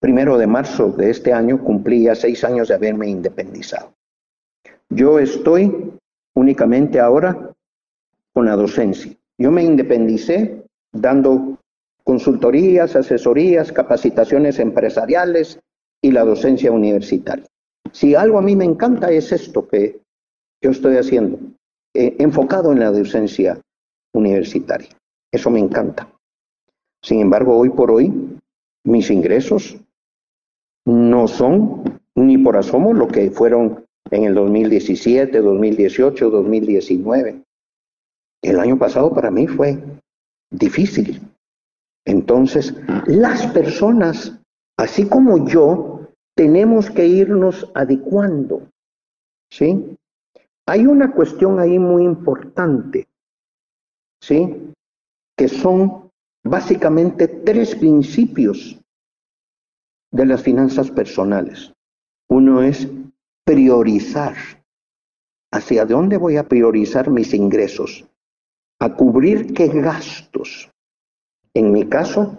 primero 0.00 0.36
de 0.36 0.46
marzo 0.46 0.90
de 0.90 1.10
este 1.10 1.32
año 1.32 1.62
cumplía 1.62 2.14
seis 2.14 2.44
años 2.44 2.68
de 2.68 2.74
haberme 2.74 3.08
independizado. 3.08 3.94
Yo 4.90 5.18
estoy 5.18 5.94
únicamente 6.34 7.00
ahora 7.00 7.52
con 8.32 8.46
la 8.46 8.56
docencia. 8.56 9.12
Yo 9.38 9.50
me 9.50 9.62
independicé 9.62 10.62
dando 10.92 11.58
consultorías, 12.02 12.94
asesorías, 12.96 13.72
capacitaciones 13.72 14.58
empresariales 14.58 15.58
y 16.02 16.10
la 16.10 16.24
docencia 16.24 16.70
universitaria. 16.70 17.46
Si 17.92 18.14
algo 18.14 18.38
a 18.38 18.42
mí 18.42 18.56
me 18.56 18.64
encanta 18.64 19.10
es 19.10 19.32
esto 19.32 19.66
que 19.68 20.00
yo 20.62 20.70
estoy 20.70 20.96
haciendo, 20.96 21.38
eh, 21.94 22.16
enfocado 22.18 22.72
en 22.72 22.80
la 22.80 22.90
docencia 22.90 23.60
universitaria. 24.12 24.88
Eso 25.32 25.50
me 25.50 25.60
encanta. 25.60 26.08
Sin 27.02 27.20
embargo, 27.20 27.56
hoy 27.56 27.70
por 27.70 27.90
hoy, 27.90 28.38
mis 28.84 29.10
ingresos 29.10 29.76
no 30.86 31.28
son 31.28 32.00
ni 32.14 32.38
por 32.38 32.56
asomo 32.56 32.92
lo 32.92 33.08
que 33.08 33.30
fueron 33.30 33.83
en 34.10 34.24
el 34.24 34.34
2017, 34.34 35.40
2018, 35.40 36.30
2019. 36.30 37.42
El 38.42 38.60
año 38.60 38.78
pasado 38.78 39.12
para 39.12 39.30
mí 39.30 39.46
fue 39.46 39.82
difícil. 40.50 41.20
Entonces, 42.04 42.74
las 43.06 43.46
personas, 43.48 44.38
así 44.78 45.08
como 45.08 45.48
yo, 45.48 46.08
tenemos 46.36 46.90
que 46.90 47.06
irnos 47.06 47.70
adecuando. 47.74 48.68
¿Sí? 49.50 49.96
Hay 50.66 50.86
una 50.86 51.12
cuestión 51.12 51.58
ahí 51.58 51.78
muy 51.78 52.04
importante. 52.04 53.06
¿Sí? 54.20 54.72
Que 55.36 55.48
son 55.48 56.10
básicamente 56.44 57.28
tres 57.28 57.74
principios 57.74 58.78
de 60.12 60.26
las 60.26 60.42
finanzas 60.42 60.90
personales. 60.90 61.72
Uno 62.28 62.62
es 62.62 62.88
priorizar. 63.44 64.34
¿Hacia 65.52 65.84
dónde 65.84 66.16
voy 66.16 66.36
a 66.36 66.48
priorizar 66.48 67.10
mis 67.10 67.32
ingresos? 67.34 68.08
¿A 68.80 68.94
cubrir 68.94 69.52
qué 69.54 69.68
gastos? 69.68 70.70
En 71.54 71.70
mi 71.70 71.86
caso, 71.88 72.36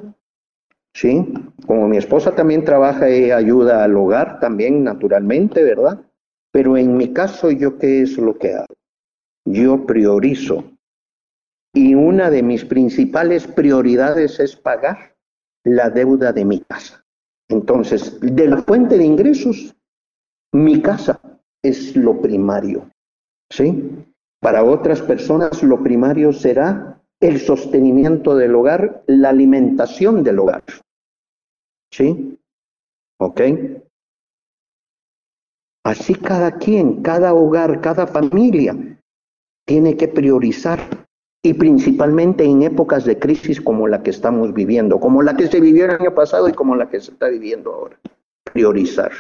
sí, 0.93 1.33
como 1.65 1.87
mi 1.87 1.97
esposa 1.97 2.35
también 2.35 2.65
trabaja 2.65 3.09
y 3.09 3.31
ayuda 3.31 3.83
al 3.83 3.95
hogar, 3.95 4.39
también 4.39 4.83
naturalmente, 4.83 5.63
¿verdad? 5.63 6.01
Pero 6.51 6.75
en 6.75 6.97
mi 6.97 7.13
caso, 7.13 7.51
¿yo 7.51 7.77
qué 7.77 8.01
es 8.01 8.17
lo 8.17 8.37
que 8.37 8.53
hago? 8.53 8.75
Yo 9.45 9.85
priorizo. 9.85 10.63
Y 11.73 11.93
una 11.93 12.29
de 12.29 12.41
mis 12.41 12.65
principales 12.65 13.47
prioridades 13.47 14.39
es 14.39 14.55
pagar 14.55 15.15
la 15.63 15.89
deuda 15.89 16.33
de 16.33 16.45
mi 16.45 16.59
casa. 16.61 17.05
Entonces, 17.49 18.19
de 18.21 18.47
la 18.47 18.57
fuente 18.63 18.97
de 18.97 19.05
ingresos, 19.05 19.74
mi 20.55 20.81
casa 20.81 21.19
es 21.61 21.95
lo 21.95 22.21
primario. 22.21 22.89
¿Sí? 23.51 24.05
Para 24.41 24.63
otras 24.63 25.01
personas 25.01 25.61
lo 25.63 25.83
primario 25.83 26.31
será 26.31 27.01
el 27.19 27.39
sostenimiento 27.39 28.35
del 28.35 28.55
hogar, 28.55 29.03
la 29.07 29.29
alimentación 29.29 30.23
del 30.23 30.39
hogar. 30.39 30.63
¿Sí? 31.91 32.37
¿Ok? 33.19 33.41
Así 35.83 36.15
cada 36.15 36.57
quien, 36.57 37.03
cada 37.03 37.33
hogar, 37.33 37.81
cada 37.81 38.07
familia 38.07 38.75
tiene 39.67 39.95
que 39.97 40.07
priorizar 40.07 40.79
y 41.43 41.53
principalmente 41.53 42.43
en 42.43 42.63
épocas 42.63 43.05
de 43.05 43.19
crisis 43.19 43.61
como 43.61 43.87
la 43.87 44.01
que 44.01 44.09
estamos 44.09 44.53
viviendo, 44.53 44.99
como 44.99 45.21
la 45.21 45.35
que 45.35 45.47
se 45.47 45.59
vivió 45.59 45.85
el 45.85 45.91
año 45.91 46.15
pasado 46.15 46.49
y 46.49 46.53
como 46.53 46.75
la 46.75 46.89
que 46.89 46.99
se 46.99 47.11
está 47.11 47.27
viviendo 47.27 47.73
ahora. 47.73 47.99
Priorizar. 48.51 49.11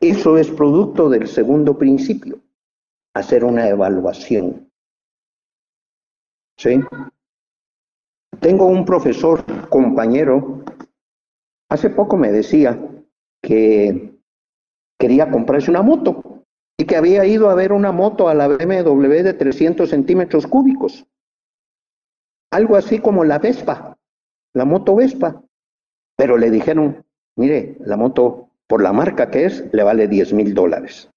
Eso 0.00 0.38
es 0.38 0.50
producto 0.50 1.08
del 1.08 1.26
segundo 1.26 1.76
principio, 1.76 2.40
hacer 3.14 3.44
una 3.44 3.68
evaluación. 3.68 4.70
¿Sí? 6.56 6.80
Tengo 8.40 8.66
un 8.66 8.84
profesor, 8.84 9.44
compañero, 9.68 10.62
hace 11.68 11.90
poco 11.90 12.16
me 12.16 12.30
decía 12.30 12.80
que 13.42 14.16
quería 14.98 15.30
comprarse 15.30 15.70
una 15.70 15.82
moto 15.82 16.44
y 16.76 16.84
que 16.84 16.96
había 16.96 17.24
ido 17.26 17.50
a 17.50 17.54
ver 17.54 17.72
una 17.72 17.90
moto 17.90 18.28
a 18.28 18.34
la 18.34 18.46
BMW 18.46 19.22
de 19.22 19.34
300 19.34 19.90
centímetros 19.90 20.46
cúbicos. 20.46 21.06
Algo 22.52 22.76
así 22.76 23.00
como 23.00 23.24
la 23.24 23.38
Vespa, 23.38 23.98
la 24.54 24.64
moto 24.64 24.94
Vespa. 24.94 25.42
Pero 26.16 26.36
le 26.36 26.50
dijeron, 26.50 27.04
mire, 27.36 27.76
la 27.80 27.96
moto 27.96 28.47
por 28.68 28.82
la 28.82 28.92
marca 28.92 29.30
que 29.30 29.46
es, 29.46 29.64
le 29.72 29.82
vale 29.82 30.06
10 30.06 30.32
mil 30.34 30.54
dólares. 30.54 31.10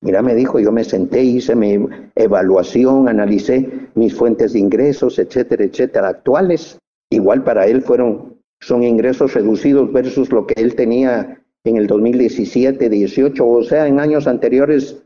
Mira, 0.00 0.22
me 0.22 0.34
dijo, 0.34 0.60
yo 0.60 0.72
me 0.72 0.84
senté, 0.84 1.22
hice 1.22 1.54
mi 1.56 1.78
evaluación, 2.14 3.08
analicé 3.08 3.68
mis 3.94 4.14
fuentes 4.14 4.52
de 4.52 4.60
ingresos, 4.60 5.18
etcétera, 5.18 5.64
etcétera, 5.64 6.08
actuales. 6.08 6.78
Igual 7.10 7.42
para 7.42 7.66
él 7.66 7.82
fueron, 7.82 8.38
son 8.60 8.84
ingresos 8.84 9.34
reducidos 9.34 9.92
versus 9.92 10.30
lo 10.30 10.46
que 10.46 10.54
él 10.60 10.76
tenía 10.76 11.42
en 11.64 11.76
el 11.76 11.86
2017, 11.88 12.88
18, 12.88 13.46
o 13.46 13.62
sea, 13.64 13.88
en 13.88 13.98
años 13.98 14.26
anteriores 14.26 15.04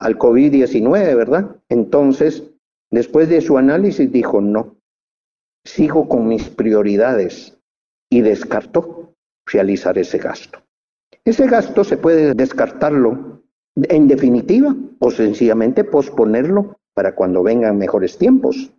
al 0.00 0.18
COVID-19, 0.18 1.16
¿verdad? 1.16 1.56
Entonces, 1.68 2.42
después 2.90 3.28
de 3.28 3.40
su 3.40 3.56
análisis 3.58 4.10
dijo, 4.10 4.40
no, 4.40 4.76
sigo 5.64 6.08
con 6.08 6.26
mis 6.26 6.48
prioridades 6.48 7.56
y 8.10 8.22
descartó 8.22 9.14
realizar 9.46 9.96
ese 9.98 10.18
gasto. 10.18 10.65
Ese 11.24 11.46
gasto 11.46 11.84
se 11.84 11.96
puede 11.96 12.34
descartarlo 12.34 13.42
en 13.74 14.08
definitiva 14.08 14.74
o 14.98 15.10
sencillamente 15.10 15.84
posponerlo 15.84 16.76
para 16.94 17.14
cuando 17.14 17.42
vengan 17.42 17.78
mejores 17.78 18.16
tiempos. 18.16 18.72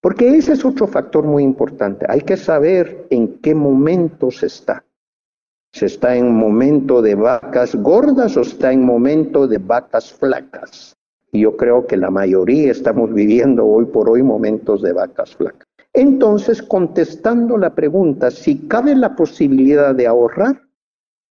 Porque 0.00 0.36
ese 0.36 0.52
es 0.52 0.64
otro 0.64 0.86
factor 0.86 1.24
muy 1.24 1.42
importante. 1.42 2.06
Hay 2.08 2.20
que 2.20 2.36
saber 2.36 3.06
en 3.10 3.38
qué 3.40 3.54
momento 3.54 4.30
se 4.30 4.46
está. 4.46 4.84
¿Se 5.72 5.86
está 5.86 6.16
en 6.16 6.34
momento 6.34 7.02
de 7.02 7.14
vacas 7.14 7.74
gordas 7.74 8.36
o 8.36 8.40
está 8.40 8.72
en 8.72 8.84
momento 8.84 9.46
de 9.46 9.58
vacas 9.58 10.12
flacas? 10.12 10.96
Yo 11.32 11.56
creo 11.56 11.86
que 11.86 11.96
la 11.96 12.10
mayoría 12.10 12.70
estamos 12.70 13.12
viviendo 13.12 13.66
hoy 13.66 13.84
por 13.86 14.08
hoy 14.08 14.22
momentos 14.22 14.82
de 14.82 14.92
vacas 14.92 15.36
flacas. 15.36 15.66
Entonces, 15.92 16.62
contestando 16.62 17.58
la 17.58 17.74
pregunta, 17.74 18.30
si 18.30 18.68
cabe 18.68 18.94
la 18.94 19.14
posibilidad 19.16 19.94
de 19.94 20.06
ahorrar, 20.06 20.67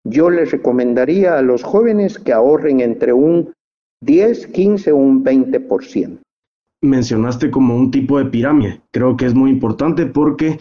yo 0.09 0.29
les 0.29 0.51
recomendaría 0.51 1.37
a 1.37 1.41
los 1.41 1.63
jóvenes 1.63 2.19
que 2.19 2.33
ahorren 2.33 2.79
entre 2.79 3.13
un 3.13 3.53
10, 4.01 4.47
15 4.47 4.91
o 4.91 4.97
un 4.97 5.23
20%. 5.23 6.19
Mencionaste 6.81 7.49
como 7.49 7.75
un 7.75 7.91
tipo 7.91 8.19
de 8.19 8.25
pirámide. 8.25 8.81
Creo 8.91 9.17
que 9.17 9.25
es 9.25 9.33
muy 9.33 9.49
importante 9.49 10.05
porque 10.05 10.59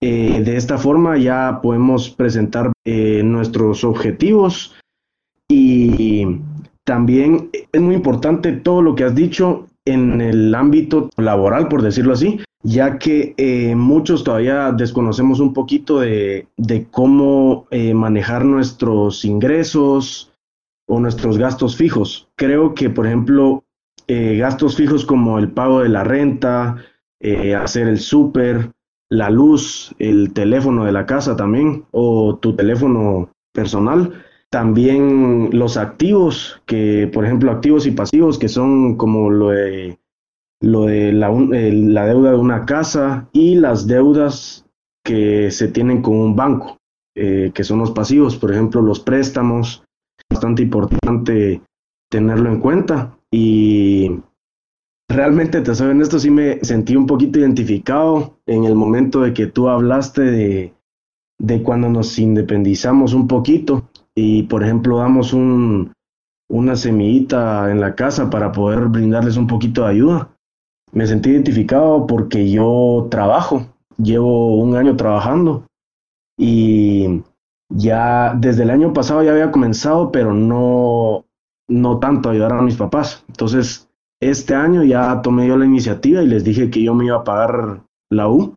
eh, 0.00 0.42
de 0.44 0.56
esta 0.56 0.78
forma 0.78 1.16
ya 1.16 1.60
podemos 1.62 2.10
presentar 2.10 2.72
eh, 2.84 3.22
nuestros 3.24 3.82
objetivos 3.82 4.76
y 5.48 6.40
también 6.84 7.50
es 7.72 7.80
muy 7.80 7.94
importante 7.94 8.52
todo 8.52 8.82
lo 8.82 8.94
que 8.94 9.04
has 9.04 9.14
dicho 9.14 9.66
en 9.86 10.20
el 10.20 10.54
ámbito 10.54 11.08
laboral, 11.16 11.68
por 11.68 11.82
decirlo 11.82 12.12
así, 12.12 12.40
ya 12.62 12.98
que 12.98 13.34
eh, 13.36 13.74
muchos 13.74 14.24
todavía 14.24 14.72
desconocemos 14.72 15.40
un 15.40 15.52
poquito 15.52 16.00
de, 16.00 16.48
cómo 16.90 17.66
manejar 17.94 18.44
nuestros 18.44 19.24
ingresos 19.24 20.32
o 20.86 21.00
nuestros 21.00 21.38
gastos 21.38 21.76
fijos. 21.76 22.28
Creo 22.36 22.74
que, 22.74 22.90
por 22.90 23.06
ejemplo, 23.06 23.64
gastos 24.08 24.76
fijos 24.76 25.04
como 25.04 25.38
el 25.38 25.50
pago 25.50 25.82
de 25.82 25.88
la 25.88 26.02
renta, 26.02 26.76
hacer 27.54 27.88
el 27.88 27.98
súper, 27.98 28.72
la 29.10 29.30
luz, 29.30 29.94
el 29.98 30.32
teléfono 30.32 30.84
de 30.84 30.92
la 30.92 31.06
casa 31.06 31.36
también 31.36 31.84
o 31.90 32.36
tu 32.36 32.54
teléfono 32.54 33.30
personal. 33.52 34.24
También 34.50 35.50
los 35.52 35.76
activos, 35.76 36.62
que 36.66 37.10
por 37.12 37.24
ejemplo 37.24 37.50
activos 37.50 37.86
y 37.86 37.90
pasivos, 37.90 38.38
que 38.38 38.48
son 38.48 38.96
como 38.96 39.30
lo 39.30 39.50
de, 39.50 39.97
lo 40.60 40.86
de 40.86 41.12
la, 41.12 41.30
la 41.30 42.06
deuda 42.06 42.32
de 42.32 42.38
una 42.38 42.66
casa 42.66 43.28
y 43.32 43.54
las 43.54 43.86
deudas 43.86 44.66
que 45.04 45.50
se 45.50 45.68
tienen 45.68 46.02
con 46.02 46.16
un 46.16 46.36
banco, 46.36 46.78
eh, 47.16 47.52
que 47.54 47.64
son 47.64 47.78
los 47.78 47.92
pasivos, 47.92 48.36
por 48.36 48.52
ejemplo 48.52 48.82
los 48.82 49.00
préstamos, 49.00 49.84
bastante 50.30 50.62
importante 50.62 51.62
tenerlo 52.10 52.50
en 52.50 52.60
cuenta. 52.60 53.16
Y 53.30 54.10
Realmente, 55.10 55.62
te 55.62 55.74
soy 55.74 55.98
esto 56.02 56.18
sí 56.18 56.30
me 56.30 56.62
sentí 56.62 56.94
un 56.94 57.06
poquito 57.06 57.38
identificado 57.38 58.38
en 58.46 58.64
el 58.64 58.74
momento 58.74 59.22
de 59.22 59.32
que 59.32 59.46
tú 59.46 59.68
hablaste 59.68 60.20
de, 60.20 60.74
de 61.38 61.62
cuando 61.62 61.88
nos 61.88 62.18
independizamos 62.18 63.14
un 63.14 63.26
poquito 63.26 63.88
y, 64.14 64.42
por 64.44 64.62
ejemplo, 64.62 64.98
damos 64.98 65.32
un, 65.32 65.92
una 66.50 66.76
semillita 66.76 67.70
en 67.70 67.80
la 67.80 67.94
casa 67.94 68.28
para 68.28 68.52
poder 68.52 68.80
brindarles 68.88 69.38
un 69.38 69.46
poquito 69.46 69.82
de 69.82 69.88
ayuda. 69.88 70.36
Me 70.92 71.06
sentí 71.06 71.30
identificado 71.30 72.06
porque 72.06 72.50
yo 72.50 73.08
trabajo, 73.10 73.66
llevo 73.96 74.56
un 74.56 74.76
año 74.76 74.96
trabajando 74.96 75.64
y 76.38 77.22
ya 77.68 78.34
desde 78.34 78.62
el 78.62 78.70
año 78.70 78.92
pasado 78.92 79.22
ya 79.22 79.32
había 79.32 79.50
comenzado, 79.50 80.10
pero 80.10 80.32
no, 80.32 81.24
no 81.68 81.98
tanto 81.98 82.30
ayudar 82.30 82.52
a 82.52 82.62
mis 82.62 82.76
papás. 82.76 83.24
Entonces, 83.28 83.88
este 84.20 84.54
año 84.54 84.82
ya 84.84 85.20
tomé 85.22 85.46
yo 85.46 85.56
la 85.56 85.66
iniciativa 85.66 86.22
y 86.22 86.26
les 86.26 86.44
dije 86.44 86.70
que 86.70 86.82
yo 86.82 86.94
me 86.94 87.06
iba 87.06 87.16
a 87.16 87.24
pagar 87.24 87.82
la 88.10 88.28
U. 88.28 88.54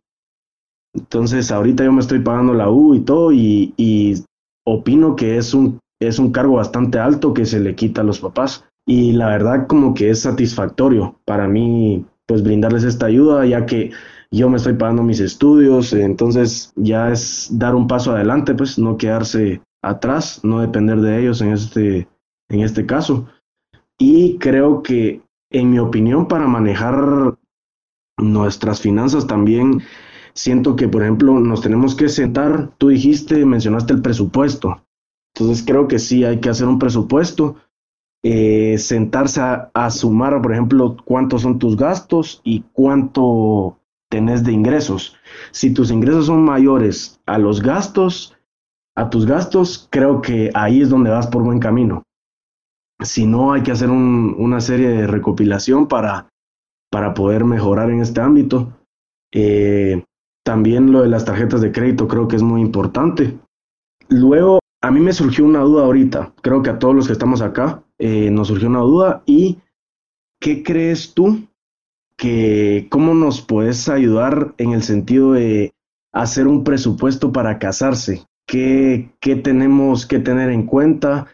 Entonces 0.94 1.50
ahorita 1.50 1.84
yo 1.84 1.92
me 1.92 2.00
estoy 2.00 2.20
pagando 2.20 2.52
la 2.52 2.70
U 2.70 2.94
y 2.94 3.00
todo 3.00 3.32
y, 3.32 3.72
y 3.76 4.22
opino 4.66 5.16
que 5.16 5.36
es 5.38 5.54
un, 5.54 5.78
es 6.00 6.18
un 6.18 6.32
cargo 6.32 6.54
bastante 6.54 6.98
alto 6.98 7.32
que 7.32 7.46
se 7.46 7.60
le 7.60 7.74
quita 7.74 8.00
a 8.00 8.04
los 8.04 8.20
papás. 8.20 8.64
Y 8.86 9.12
la 9.12 9.28
verdad 9.28 9.66
como 9.68 9.94
que 9.94 10.10
es 10.10 10.20
satisfactorio 10.20 11.16
para 11.24 11.46
mí 11.46 12.04
pues 12.32 12.42
brindarles 12.42 12.84
esta 12.84 13.04
ayuda 13.04 13.44
ya 13.44 13.66
que 13.66 13.90
yo 14.30 14.48
me 14.48 14.56
estoy 14.56 14.72
pagando 14.72 15.02
mis 15.02 15.20
estudios, 15.20 15.92
entonces 15.92 16.72
ya 16.76 17.12
es 17.12 17.50
dar 17.52 17.74
un 17.74 17.86
paso 17.86 18.12
adelante, 18.12 18.54
pues 18.54 18.78
no 18.78 18.96
quedarse 18.96 19.60
atrás, 19.82 20.40
no 20.42 20.62
depender 20.62 21.02
de 21.02 21.20
ellos 21.20 21.42
en 21.42 21.52
este, 21.52 22.08
en 22.48 22.60
este 22.60 22.86
caso. 22.86 23.26
Y 23.98 24.38
creo 24.38 24.82
que 24.82 25.20
en 25.50 25.72
mi 25.72 25.78
opinión, 25.78 26.26
para 26.26 26.46
manejar 26.46 27.36
nuestras 28.16 28.80
finanzas 28.80 29.26
también 29.26 29.82
siento 30.32 30.74
que, 30.74 30.88
por 30.88 31.02
ejemplo, 31.02 31.38
nos 31.38 31.60
tenemos 31.60 31.94
que 31.94 32.08
sentar, 32.08 32.70
tú 32.78 32.88
dijiste, 32.88 33.44
mencionaste 33.44 33.92
el 33.92 34.00
presupuesto. 34.00 34.82
Entonces 35.36 35.62
creo 35.66 35.86
que 35.86 35.98
sí 35.98 36.24
hay 36.24 36.40
que 36.40 36.48
hacer 36.48 36.66
un 36.66 36.78
presupuesto, 36.78 37.56
eh, 38.24 38.78
sentarse 38.78 39.40
a, 39.40 39.90
sumar, 39.90 40.40
por 40.40 40.52
ejemplo, 40.52 40.96
cuántos 41.04 41.42
son 41.42 41.58
tus 41.58 41.76
gastos 41.76 42.40
y 42.44 42.62
cuánto 42.72 43.78
tenés 44.08 44.44
de 44.44 44.52
ingresos. 44.52 45.16
Si 45.50 45.74
tus 45.74 45.90
ingresos 45.90 46.26
son 46.26 46.44
mayores 46.44 47.20
a 47.26 47.38
los 47.38 47.62
gastos, 47.62 48.36
a 48.94 49.10
tus 49.10 49.26
gastos, 49.26 49.88
creo 49.90 50.20
que 50.20 50.50
ahí 50.54 50.82
es 50.82 50.90
donde 50.90 51.10
vas 51.10 51.26
por 51.26 51.42
buen 51.42 51.58
camino. 51.58 52.04
Si 53.02 53.26
no, 53.26 53.52
hay 53.52 53.62
que 53.62 53.72
hacer 53.72 53.90
una 53.90 54.60
serie 54.60 54.88
de 54.88 55.06
recopilación 55.08 55.88
para, 55.88 56.28
para 56.90 57.14
poder 57.14 57.44
mejorar 57.44 57.90
en 57.90 58.00
este 58.00 58.20
ámbito. 58.20 58.72
Eh, 59.32 60.04
también 60.44 60.92
lo 60.92 61.02
de 61.02 61.08
las 61.08 61.24
tarjetas 61.24 61.60
de 61.60 61.72
crédito 61.72 62.06
creo 62.06 62.28
que 62.28 62.36
es 62.36 62.42
muy 62.42 62.60
importante. 62.60 63.36
Luego, 64.08 64.60
a 64.80 64.90
mí 64.92 65.00
me 65.00 65.12
surgió 65.12 65.44
una 65.44 65.60
duda 65.60 65.84
ahorita, 65.84 66.34
creo 66.42 66.62
que 66.62 66.70
a 66.70 66.78
todos 66.78 66.94
los 66.94 67.06
que 67.06 67.14
estamos 67.14 67.40
acá 67.40 67.81
eh, 68.02 68.30
nos 68.30 68.48
surgió 68.48 68.68
una 68.68 68.80
duda 68.80 69.22
y 69.26 69.58
¿qué 70.40 70.62
crees 70.62 71.14
tú 71.14 71.48
que 72.16 72.88
cómo 72.90 73.14
nos 73.14 73.40
puedes 73.40 73.88
ayudar 73.88 74.54
en 74.58 74.72
el 74.72 74.82
sentido 74.82 75.32
de 75.32 75.72
hacer 76.12 76.46
un 76.46 76.64
presupuesto 76.64 77.32
para 77.32 77.58
casarse? 77.58 78.26
¿Qué, 78.46 79.14
qué 79.20 79.36
tenemos 79.36 80.04
que 80.04 80.18
tener 80.18 80.50
en 80.50 80.66
cuenta? 80.66 81.28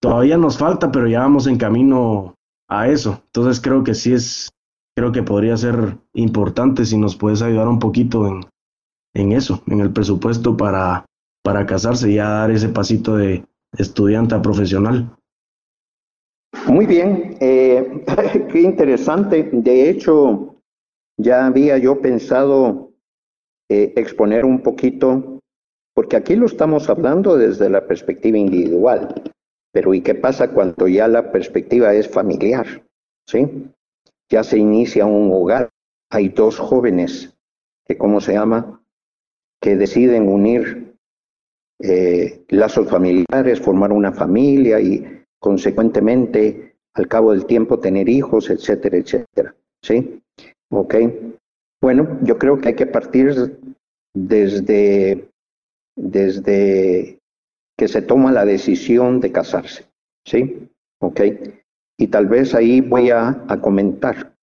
todavía 0.00 0.36
nos 0.36 0.58
falta, 0.58 0.90
pero 0.90 1.08
ya 1.08 1.20
vamos 1.20 1.46
en 1.46 1.58
camino 1.58 2.34
a 2.68 2.88
eso. 2.88 3.22
Entonces 3.26 3.60
creo 3.60 3.84
que 3.84 3.94
sí 3.94 4.12
es, 4.12 4.50
creo 4.96 5.12
que 5.12 5.22
podría 5.22 5.56
ser 5.56 5.98
importante 6.14 6.84
si 6.84 6.96
nos 6.96 7.16
puedes 7.16 7.42
ayudar 7.42 7.68
un 7.68 7.78
poquito 7.78 8.26
en, 8.26 8.44
en 9.14 9.32
eso, 9.32 9.62
en 9.66 9.80
el 9.80 9.92
presupuesto 9.92 10.56
para, 10.56 11.04
para 11.42 11.66
casarse 11.66 12.10
y 12.10 12.16
ya 12.16 12.28
dar 12.28 12.50
ese 12.50 12.68
pasito 12.68 13.16
de 13.16 13.44
estudiante 13.76 14.34
a 14.34 14.42
profesional. 14.42 15.14
Muy 16.66 16.86
bien, 16.86 17.36
eh, 17.40 18.04
qué 18.52 18.60
interesante. 18.60 19.48
De 19.52 19.90
hecho, 19.90 20.56
ya 21.18 21.46
había 21.46 21.78
yo 21.78 22.00
pensado 22.00 22.92
eh, 23.68 23.92
exponer 23.96 24.44
un 24.44 24.62
poquito, 24.62 25.40
porque 25.94 26.16
aquí 26.16 26.36
lo 26.36 26.46
estamos 26.46 26.88
hablando 26.88 27.36
desde 27.36 27.68
la 27.68 27.86
perspectiva 27.86 28.38
individual. 28.38 29.14
Pero 29.72 29.92
¿y 29.94 30.00
qué 30.00 30.14
pasa 30.14 30.52
cuando 30.52 30.88
ya 30.88 31.06
la 31.08 31.30
perspectiva 31.30 31.92
es 31.92 32.08
familiar? 32.08 32.66
¿Sí? 33.26 33.70
Ya 34.30 34.42
se 34.42 34.58
inicia 34.58 35.06
un 35.06 35.30
hogar. 35.32 35.68
Hay 36.10 36.30
dos 36.30 36.58
jóvenes 36.58 37.36
que, 37.84 37.98
¿cómo 37.98 38.20
se 38.20 38.32
llama? 38.32 38.82
Que 39.60 39.76
deciden 39.76 40.28
unir 40.28 40.94
eh, 41.80 42.44
lazos 42.48 42.88
familiares, 42.88 43.60
formar 43.60 43.92
una 43.92 44.12
familia 44.12 44.80
y 44.80 45.17
consecuentemente 45.40 46.76
al 46.94 47.08
cabo 47.08 47.32
del 47.32 47.46
tiempo 47.46 47.78
tener 47.78 48.08
hijos, 48.08 48.50
etcétera, 48.50 48.96
etcétera. 48.96 49.54
¿Sí? 49.82 50.20
Ok. 50.70 50.94
Bueno, 51.80 52.18
yo 52.22 52.38
creo 52.38 52.58
que 52.58 52.68
hay 52.68 52.74
que 52.74 52.86
partir 52.86 53.58
desde, 54.14 55.28
desde 55.96 57.18
que 57.76 57.88
se 57.88 58.02
toma 58.02 58.32
la 58.32 58.44
decisión 58.44 59.20
de 59.20 59.32
casarse. 59.32 59.86
¿Sí? 60.26 60.68
¿Ok? 61.00 61.20
Y 61.98 62.08
tal 62.08 62.26
vez 62.26 62.54
ahí 62.54 62.80
voy 62.80 63.10
a, 63.10 63.44
a 63.48 63.60
comentar 63.60 64.34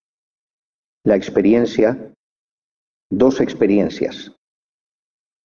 la 1.06 1.16
experiencia, 1.16 2.14
dos 3.12 3.40
experiencias. 3.40 4.32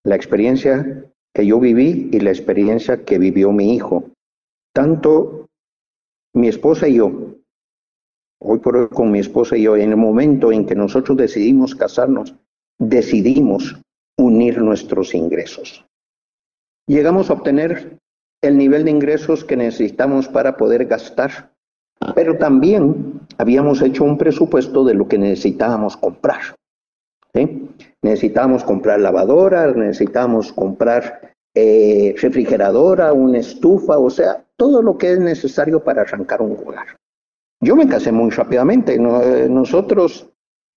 La 0.05 0.17
experiencia 0.17 1.05
que 1.35 1.47
yo 1.47 1.61
viví 1.61 2.09
y 2.13 2.21
la 2.21 2.31
experiencia 2.31 3.05
que 3.05 3.19
vivió 3.19 3.53
mi 3.53 3.75
hijo. 3.75 4.11
Tanto 4.81 5.47
mi 6.35 6.49
esposa 6.49 6.89
y 6.89 6.95
yo, 6.95 7.13
hoy 8.41 8.59
por 8.61 8.77
hoy 8.77 8.89
con 8.89 9.11
mi 9.11 9.19
esposa 9.19 9.57
y 9.57 9.63
yo, 9.65 9.77
en 9.77 9.91
el 9.91 9.97
momento 9.97 10.53
en 10.53 10.65
que 10.65 10.75
nosotros 10.75 11.19
decidimos 11.19 11.75
casarnos, 11.75 12.35
decidimos 12.79 13.79
unir 14.17 14.59
nuestros 14.59 15.15
ingresos 15.15 15.85
llegamos 16.91 17.31
a 17.31 17.35
obtener 17.35 17.99
el 18.43 18.59
nivel 18.59 18.85
de 18.85 18.91
ingresos 18.91 19.45
que 19.45 19.57
necesitamos 19.57 20.27
para 20.27 20.57
poder 20.57 20.87
gastar, 20.87 21.53
pero 22.17 22.37
también 22.37 23.21
habíamos 23.39 23.81
hecho 23.81 24.03
un 24.03 24.19
presupuesto 24.19 24.85
de 24.85 24.95
lo 24.95 25.07
que 25.07 25.19
necesitábamos 25.19 25.97
comprar. 25.97 26.41
Necesitamos 28.03 28.65
comprar 28.65 28.99
lavadoras, 28.99 29.77
necesitamos 29.77 30.53
comprar 30.53 31.35
eh, 31.55 32.15
refrigeradora, 32.21 33.13
una 33.13 33.39
estufa, 33.39 33.99
o 33.99 34.11
sea, 34.11 34.45
todo 34.61 34.83
lo 34.83 34.99
que 34.99 35.13
es 35.13 35.19
necesario 35.19 35.83
para 35.83 36.03
arrancar 36.03 36.43
un 36.43 36.53
hogar. 36.53 36.89
Yo 37.63 37.77
me 37.77 37.89
casé 37.89 38.13
muy 38.13 38.29
rápidamente. 38.29 38.97
Eh, 38.97 39.49
nosotros, 39.49 40.29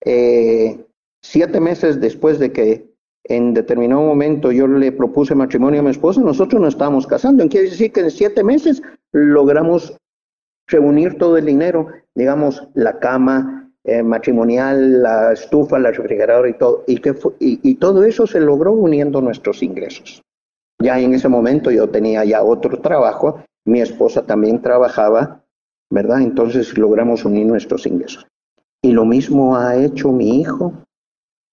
eh, 0.06 0.86
siete 1.22 1.60
meses 1.60 2.00
después 2.00 2.40
de 2.40 2.54
que 2.54 2.94
en 3.26 3.54
determinado 3.54 4.02
momento 4.02 4.54
yo 4.54 4.68
le 4.68 4.94
propuse 4.94 5.36
matrimonio 5.36 5.82
a 5.82 5.84
mi 5.84 5.90
esposa, 5.90 6.22
nosotros 6.22 6.62
nos 6.62 6.76
estábamos 6.76 7.06
casando. 7.06 7.46
Quiere 7.50 7.70
decir 7.72 7.92
que 7.92 8.00
en 8.00 8.12
siete 8.12 8.42
meses 8.42 8.82
logramos 9.12 9.98
reunir 10.70 11.18
todo 11.18 11.36
el 11.36 11.46
dinero, 11.46 11.88
digamos, 12.16 12.66
la 12.76 13.00
cama 13.00 13.70
eh, 13.84 14.02
matrimonial, 14.02 15.04
la 15.04 15.34
estufa, 15.34 15.78
la 15.78 15.92
refrigeradora 15.92 16.48
y 16.48 16.54
todo. 16.54 16.86
Y, 16.88 17.02
y 17.40 17.76
todo 17.76 18.06
eso 18.06 18.28
se 18.28 18.40
logró 18.40 18.72
uniendo 18.72 19.20
nuestros 19.20 19.62
ingresos. 19.62 20.22
Ya 20.82 20.98
en 21.02 21.14
ese 21.14 21.28
momento 21.28 21.70
yo 21.70 21.90
tenía 21.90 22.24
ya 22.24 22.44
otro 22.44 22.80
trabajo, 22.80 23.44
mi 23.66 23.82
esposa 23.82 24.26
también 24.26 24.62
trabajaba 24.62 25.44
¿verdad? 25.94 26.22
Entonces 26.22 26.76
logramos 26.76 27.24
unir 27.24 27.46
nuestros 27.46 27.86
ingresos. 27.86 28.26
Y 28.82 28.92
lo 28.92 29.06
mismo 29.06 29.56
ha 29.56 29.76
hecho 29.76 30.12
mi 30.12 30.42
hijo 30.42 30.74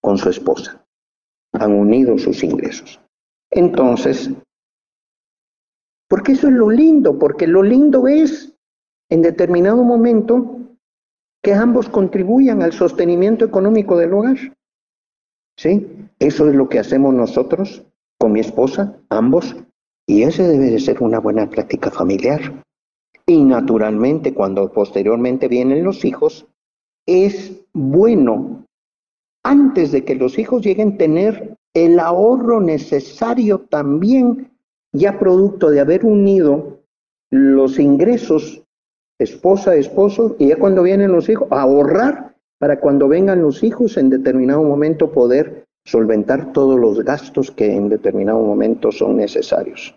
con 0.03 0.17
su 0.17 0.31
esposa. 0.31 0.83
Han 1.53 1.73
unido 1.73 2.17
sus 2.17 2.43
ingresos. 2.43 2.99
Entonces, 3.51 4.31
porque 6.09 6.33
eso 6.33 6.49
es 6.49 6.55
lo 6.55 6.71
lindo, 6.71 7.19
porque 7.19 7.47
lo 7.47 7.63
lindo 7.63 8.09
es 8.09 8.57
en 9.11 9.21
determinado 9.21 9.85
momento 9.85 10.59
que 11.43 11.53
ambos 11.53 11.91
contribuyan 11.91 12.63
al 12.63 12.73
sostenimiento 12.73 13.45
económico 13.45 13.99
del 13.99 14.15
hogar. 14.15 14.37
¿Sí? 15.59 16.09
Eso 16.19 16.49
es 16.49 16.55
lo 16.55 16.69
que 16.69 16.79
hacemos 16.79 17.13
nosotros 17.13 17.85
con 18.19 18.33
mi 18.33 18.41
esposa, 18.41 18.99
ambos, 19.11 19.55
y 20.11 20.25
ese 20.25 20.43
debe 20.43 20.71
de 20.73 20.81
ser 20.81 21.01
una 21.05 21.21
buena 21.21 21.49
práctica 21.49 21.89
familiar. 21.89 22.65
Y 23.27 23.45
naturalmente, 23.45 24.35
cuando 24.35 24.73
posteriormente 24.73 25.47
vienen 25.47 25.85
los 25.85 26.05
hijos, 26.05 26.49
es 27.07 27.63
bueno, 27.73 28.67
antes 29.45 29.93
de 29.93 30.05
que 30.05 30.17
los 30.17 30.37
hijos 30.37 30.63
lleguen, 30.63 30.99
tener 30.99 31.57
el 31.75 32.01
ahorro 32.01 32.61
necesario 32.61 33.61
también, 33.61 34.51
ya 34.93 35.17
producto 35.17 35.71
de 35.71 35.79
haber 35.79 36.05
unido 36.05 36.81
los 37.31 37.79
ingresos, 37.79 38.65
esposa, 39.21 39.77
esposo, 39.77 40.35
y 40.41 40.49
ya 40.49 40.57
cuando 40.57 40.83
vienen 40.83 41.13
los 41.13 41.29
hijos, 41.29 41.47
ahorrar 41.53 42.35
para 42.59 42.81
cuando 42.81 43.07
vengan 43.07 43.43
los 43.43 43.63
hijos 43.63 43.97
en 43.97 44.11
determinado 44.11 44.65
momento 44.65 45.13
poder 45.13 45.69
solventar 45.85 46.53
todos 46.53 46.79
los 46.79 47.03
gastos 47.05 47.51
que 47.51 47.75
en 47.75 47.89
determinado 47.89 48.41
momento 48.41 48.93
son 48.93 49.17
necesarios. 49.17 49.95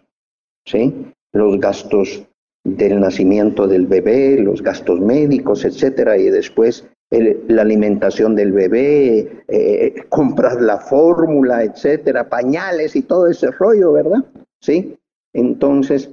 ¿Sí? 0.65 1.11
Los 1.33 1.59
gastos 1.59 2.23
del 2.63 2.99
nacimiento 2.99 3.67
del 3.67 3.85
bebé, 3.85 4.37
los 4.37 4.61
gastos 4.61 4.99
médicos, 5.01 5.65
etcétera, 5.65 6.17
y 6.17 6.29
después 6.29 6.87
la 7.11 7.61
alimentación 7.61 8.35
del 8.35 8.53
bebé, 8.53 9.43
eh, 9.47 10.03
comprar 10.09 10.61
la 10.61 10.79
fórmula, 10.79 11.63
etcétera, 11.63 12.27
pañales 12.27 12.95
y 12.95 13.03
todo 13.03 13.27
ese 13.27 13.51
rollo, 13.51 13.93
¿verdad? 13.93 14.25
Sí. 14.61 14.97
Entonces, 15.33 16.09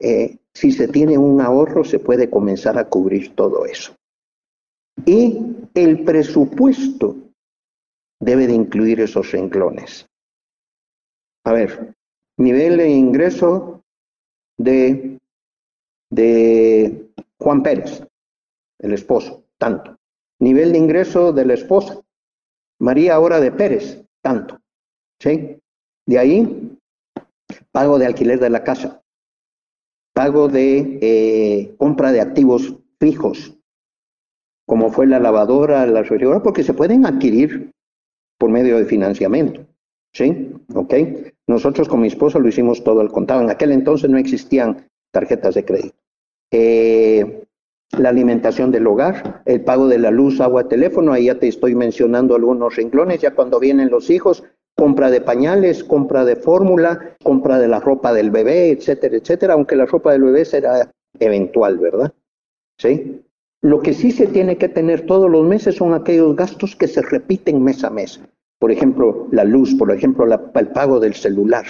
eh, 0.00 0.38
si 0.54 0.72
se 0.72 0.88
tiene 0.88 1.18
un 1.18 1.40
ahorro, 1.40 1.84
se 1.84 1.98
puede 1.98 2.30
comenzar 2.30 2.78
a 2.78 2.88
cubrir 2.88 3.34
todo 3.34 3.64
eso. 3.66 3.94
Y 5.06 5.38
el 5.74 6.04
presupuesto 6.04 7.16
debe 8.20 8.46
de 8.46 8.54
incluir 8.54 9.00
esos 9.00 9.32
renglones. 9.32 10.06
A 11.44 11.52
ver, 11.52 11.94
nivel 12.36 12.76
de 12.76 12.90
ingreso 12.90 13.82
de 14.58 15.20
de 16.10 17.12
Juan 17.38 17.62
Pérez, 17.62 18.04
el 18.78 18.92
esposo, 18.92 19.44
tanto. 19.58 19.96
Nivel 20.40 20.72
de 20.72 20.78
ingreso 20.78 21.32
de 21.32 21.46
la 21.46 21.54
esposa, 21.54 22.00
María 22.80 23.14
ahora 23.14 23.40
de 23.40 23.52
Pérez, 23.52 24.04
tanto. 24.22 24.58
¿Sí? 25.20 25.58
De 26.06 26.18
ahí, 26.18 26.78
pago 27.70 27.98
de 27.98 28.06
alquiler 28.06 28.40
de 28.40 28.50
la 28.50 28.64
casa, 28.64 29.02
pago 30.12 30.48
de 30.48 30.98
eh, 31.00 31.74
compra 31.76 32.10
de 32.10 32.20
activos 32.20 32.74
fijos, 32.98 33.56
como 34.66 34.90
fue 34.90 35.06
la 35.06 35.20
lavadora, 35.20 35.86
la 35.86 36.02
refrigeradora, 36.02 36.42
porque 36.42 36.64
se 36.64 36.74
pueden 36.74 37.06
adquirir 37.06 37.70
por 38.40 38.50
medio 38.50 38.78
de 38.78 38.86
financiamiento. 38.86 39.60
¿Sí? 40.12 40.50
¿Ok? 40.74 40.94
Nosotros 41.46 41.88
con 41.88 42.00
mi 42.00 42.08
esposa 42.08 42.40
lo 42.40 42.48
hicimos 42.48 42.82
todo 42.82 43.00
al 43.00 43.12
contado. 43.12 43.42
En 43.42 43.50
aquel 43.50 43.70
entonces 43.70 44.10
no 44.10 44.18
existían 44.18 44.88
tarjetas 45.12 45.54
de 45.54 45.64
crédito. 45.64 45.96
Eh, 46.50 47.44
la 47.98 48.08
alimentación 48.08 48.72
del 48.72 48.86
hogar, 48.86 49.42
el 49.44 49.60
pago 49.62 49.86
de 49.88 49.98
la 49.98 50.10
luz, 50.10 50.40
agua, 50.40 50.68
teléfono, 50.68 51.12
ahí 51.12 51.26
ya 51.26 51.38
te 51.38 51.48
estoy 51.48 51.74
mencionando 51.74 52.34
algunos 52.34 52.76
renglones, 52.76 53.20
ya 53.20 53.34
cuando 53.34 53.60
vienen 53.60 53.90
los 53.90 54.10
hijos, 54.10 54.42
compra 54.76 55.10
de 55.10 55.20
pañales, 55.20 55.84
compra 55.84 56.24
de 56.24 56.36
fórmula, 56.36 57.16
compra 57.22 57.58
de 57.58 57.68
la 57.68 57.80
ropa 57.80 58.12
del 58.12 58.30
bebé, 58.30 58.70
etcétera, 58.70 59.16
etcétera, 59.16 59.54
aunque 59.54 59.76
la 59.76 59.86
ropa 59.86 60.12
del 60.12 60.22
bebé 60.22 60.44
será 60.44 60.90
eventual, 61.18 61.78
¿verdad? 61.78 62.12
¿Sí? 62.78 63.22
Lo 63.60 63.80
que 63.80 63.92
sí 63.92 64.10
se 64.10 64.26
tiene 64.26 64.56
que 64.56 64.68
tener 64.68 65.04
todos 65.04 65.30
los 65.30 65.46
meses 65.46 65.76
son 65.76 65.92
aquellos 65.92 66.34
gastos 66.34 66.74
que 66.74 66.88
se 66.88 67.02
repiten 67.02 67.62
mes 67.62 67.84
a 67.84 67.90
mes. 67.90 68.20
Por 68.60 68.70
ejemplo, 68.70 69.26
la 69.32 69.44
luz, 69.44 69.74
por 69.74 69.90
ejemplo, 69.90 70.26
el 70.26 70.68
pago 70.68 71.00
del 71.00 71.14
celular, 71.14 71.64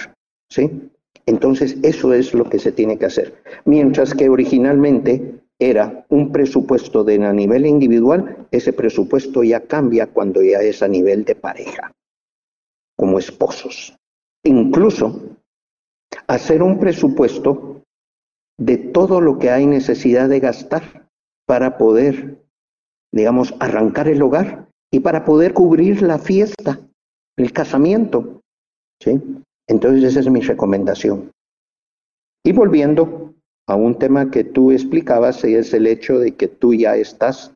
¿sí? 0.49 0.91
Entonces, 1.25 1.77
eso 1.83 2.13
es 2.13 2.33
lo 2.33 2.49
que 2.49 2.59
se 2.59 2.73
tiene 2.73 2.97
que 2.97 3.05
hacer. 3.05 3.41
Mientras 3.63 4.13
que 4.13 4.27
originalmente 4.27 5.39
era 5.57 6.05
un 6.09 6.31
presupuesto 6.31 7.03
de 7.05 7.23
a 7.23 7.31
nivel 7.31 7.65
individual, 7.65 8.47
ese 8.51 8.73
presupuesto 8.73 9.41
ya 9.43 9.61
cambia 9.61 10.07
cuando 10.07 10.41
ya 10.41 10.59
es 10.59 10.83
a 10.83 10.87
nivel 10.89 11.23
de 11.23 11.35
pareja, 11.35 11.93
como 12.97 13.19
esposos. 13.19 13.95
Incluso 14.43 15.37
hacer 16.27 16.61
un 16.61 16.77
presupuesto 16.77 17.83
de 18.57 18.77
todo 18.77 19.21
lo 19.21 19.39
que 19.39 19.49
hay 19.49 19.65
necesidad 19.65 20.27
de 20.27 20.41
gastar 20.41 21.07
para 21.45 21.77
poder, 21.77 22.43
digamos, 23.13 23.53
arrancar 23.59 24.09
el 24.09 24.21
hogar 24.21 24.67
y 24.91 24.99
para 24.99 25.23
poder 25.23 25.53
cubrir 25.53 26.01
la 26.01 26.19
fiesta, 26.19 26.79
el 27.37 27.53
casamiento. 27.53 28.41
¿sí? 29.01 29.19
Entonces 29.67 30.03
esa 30.03 30.19
es 30.19 30.29
mi 30.29 30.41
recomendación. 30.41 31.31
Y 32.43 32.51
volviendo 32.51 33.33
a 33.67 33.75
un 33.75 33.97
tema 33.97 34.29
que 34.29 34.43
tú 34.43 34.71
explicabas, 34.71 35.43
es 35.43 35.73
el 35.73 35.87
hecho 35.87 36.19
de 36.19 36.35
que 36.35 36.47
tú 36.47 36.73
ya 36.73 36.95
estás, 36.95 37.53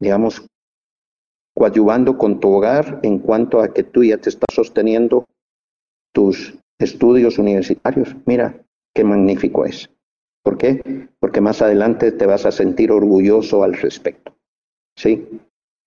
digamos, 0.00 0.46
coadyuvando 1.54 2.16
con 2.16 2.40
tu 2.40 2.50
hogar 2.50 3.00
en 3.02 3.18
cuanto 3.18 3.60
a 3.60 3.72
que 3.72 3.82
tú 3.82 4.02
ya 4.02 4.16
te 4.18 4.30
estás 4.30 4.54
sosteniendo 4.54 5.26
tus 6.12 6.54
estudios 6.78 7.38
universitarios. 7.38 8.16
Mira, 8.24 8.58
qué 8.94 9.04
magnífico 9.04 9.64
es. 9.64 9.90
¿Por 10.42 10.58
qué? 10.58 11.08
Porque 11.20 11.40
más 11.40 11.62
adelante 11.62 12.12
te 12.12 12.26
vas 12.26 12.46
a 12.46 12.52
sentir 12.52 12.90
orgulloso 12.90 13.64
al 13.64 13.74
respecto. 13.74 14.34
¿Sí? 14.96 15.40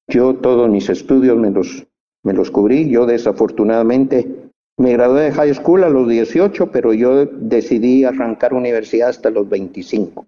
Yo 0.07 0.35
todos 0.35 0.69
mis 0.69 0.89
estudios 0.89 1.37
me 1.37 1.51
los, 1.51 1.85
me 2.23 2.33
los 2.33 2.49
cubrí. 2.51 2.89
Yo 2.89 3.05
desafortunadamente 3.05 4.51
me 4.77 4.93
gradué 4.93 5.23
de 5.23 5.31
high 5.31 5.53
school 5.53 5.83
a 5.83 5.89
los 5.89 6.07
18, 6.07 6.71
pero 6.71 6.93
yo 6.93 7.25
decidí 7.25 8.03
arrancar 8.03 8.53
universidad 8.53 9.09
hasta 9.09 9.29
los 9.29 9.49
25. 9.49 10.25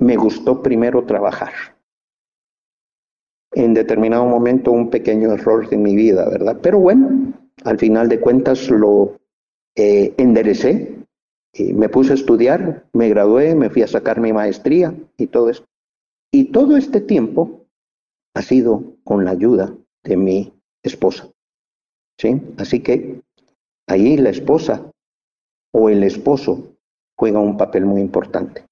Me 0.00 0.16
gustó 0.16 0.62
primero 0.62 1.04
trabajar. 1.04 1.52
En 3.52 3.74
determinado 3.74 4.26
momento 4.26 4.70
un 4.70 4.90
pequeño 4.90 5.32
error 5.32 5.68
de 5.68 5.76
mi 5.76 5.96
vida, 5.96 6.28
¿verdad? 6.28 6.58
Pero 6.62 6.78
bueno, 6.78 7.32
al 7.64 7.78
final 7.78 8.08
de 8.08 8.20
cuentas 8.20 8.70
lo 8.70 9.18
eh, 9.74 10.14
enderecé, 10.18 11.00
y 11.52 11.72
me 11.72 11.88
puse 11.88 12.12
a 12.12 12.14
estudiar, 12.14 12.86
me 12.92 13.08
gradué, 13.08 13.54
me 13.54 13.70
fui 13.70 13.82
a 13.82 13.88
sacar 13.88 14.20
mi 14.20 14.32
maestría 14.32 14.94
y 15.16 15.26
todo 15.26 15.50
eso. 15.50 15.64
Y 16.32 16.52
todo 16.52 16.76
este 16.76 17.00
tiempo 17.00 17.59
ha 18.34 18.42
sido 18.42 18.96
con 19.04 19.24
la 19.24 19.32
ayuda 19.32 19.74
de 20.04 20.16
mi 20.16 20.52
esposa. 20.82 21.30
¿Sí? 22.18 22.40
Así 22.58 22.80
que 22.80 23.22
Ahí 23.90 24.16
la 24.16 24.30
esposa 24.30 24.88
o 25.74 25.88
el 25.88 26.04
esposo 26.04 26.76
juega 27.18 27.40
un 27.40 27.56
papel 27.56 27.84
muy 27.86 28.00
importante. 28.00 28.64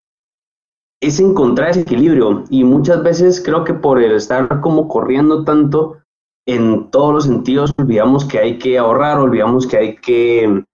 Es 1.03 1.19
encontrar 1.19 1.71
ese 1.71 1.81
equilibrio 1.81 2.45
y 2.51 2.63
muchas 2.63 3.03
veces 3.03 3.43
creo 3.45 3.65
que 3.65 3.75
por 3.75 4.01
el 4.01 4.13
estar 4.13 4.61
como 4.61 4.87
corriendo 4.87 5.43
tanto 5.43 5.99
en 6.47 6.89
todos 6.93 7.15
los 7.15 7.25
sentidos 7.25 7.73
olvidamos 7.79 8.25
que 8.27 8.39
hay 8.39 8.59
que 8.59 8.79
ahorrar, 8.79 9.19
olvidamos 9.19 9.67
que 9.67 9.77
hay 9.77 9.97
que 9.97 10.65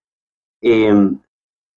em, 0.63 1.21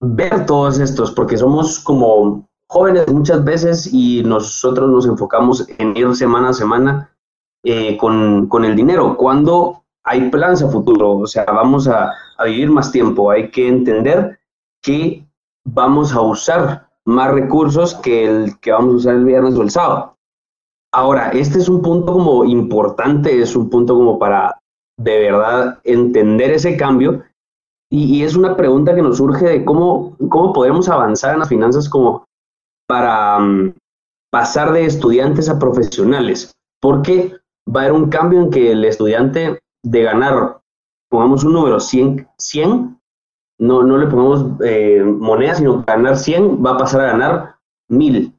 ver 0.01 0.45
todos 0.45 0.79
estos, 0.79 1.13
porque 1.13 1.37
somos 1.37 1.79
como 1.79 2.46
jóvenes 2.69 3.07
muchas 3.11 3.43
veces 3.43 3.89
y 3.91 4.23
nosotros 4.23 4.89
nos 4.89 5.05
enfocamos 5.05 5.67
en 5.77 5.95
ir 5.95 6.13
semana 6.15 6.49
a 6.49 6.53
semana 6.53 7.11
eh, 7.63 7.97
con, 7.97 8.47
con, 8.47 8.65
el 8.65 8.75
dinero, 8.75 9.17
cuando 9.17 9.83
hay 10.03 10.29
planes 10.29 10.61
a 10.61 10.69
futuro, 10.69 11.17
o 11.17 11.27
sea, 11.27 11.45
vamos 11.45 11.87
a, 11.87 12.11
a 12.37 12.45
vivir 12.45 12.69
más 12.69 12.91
tiempo, 12.91 13.31
hay 13.31 13.49
que 13.49 13.67
entender 13.67 14.39
que 14.81 15.25
vamos 15.65 16.13
a 16.13 16.21
usar 16.21 16.87
más 17.05 17.31
recursos 17.31 17.95
que 17.95 18.25
el 18.25 18.59
que 18.59 18.71
vamos 18.71 18.93
a 18.93 18.97
usar 18.97 19.15
el 19.15 19.25
viernes 19.25 19.55
o 19.55 19.61
el 19.61 19.71
sábado. 19.71 20.15
Ahora, 20.93 21.29
este 21.29 21.59
es 21.59 21.67
un 21.67 21.81
punto 21.81 22.13
como 22.13 22.45
importante, 22.45 23.41
es 23.41 23.55
un 23.55 23.69
punto 23.69 23.95
como 23.95 24.17
para 24.17 24.59
de 24.97 25.19
verdad 25.19 25.79
entender 25.83 26.51
ese 26.51 26.75
cambio 26.75 27.23
y, 27.89 28.23
es 28.23 28.35
una 28.35 28.55
pregunta 28.57 28.93
que 28.93 29.01
nos 29.01 29.17
surge 29.17 29.45
de 29.45 29.65
cómo, 29.65 30.17
cómo 30.29 30.51
podemos 30.51 30.89
avanzar 30.89 31.33
en 31.33 31.39
las 31.39 31.49
finanzas 31.49 31.87
como 31.87 32.26
para 32.87 33.39
mm, 33.39 33.75
pasar 34.31 34.71
de 34.71 34.85
estudiantes 34.85 35.49
a 35.49 35.59
profesionales, 35.59 36.53
porque 36.81 37.33
va 37.67 37.81
a 37.81 37.83
haber 37.83 37.93
un 37.93 38.09
cambio 38.09 38.41
en 38.41 38.49
que 38.49 38.71
el 38.71 38.85
estudiante 38.85 39.59
de 39.83 40.03
ganar, 40.03 40.61
pongamos 41.09 41.43
un 41.43 41.53
número, 41.53 41.79
100, 41.79 42.27
100 42.37 42.97
no, 43.59 43.83
no 43.83 43.97
le 43.97 44.07
pongamos 44.07 44.45
eh, 44.63 45.03
monedas, 45.03 45.57
sino 45.57 45.83
ganar 45.83 46.17
100 46.17 46.63
va 46.63 46.71
a 46.71 46.77
pasar 46.77 47.01
a 47.01 47.11
ganar 47.11 47.55
1000. 47.89 48.33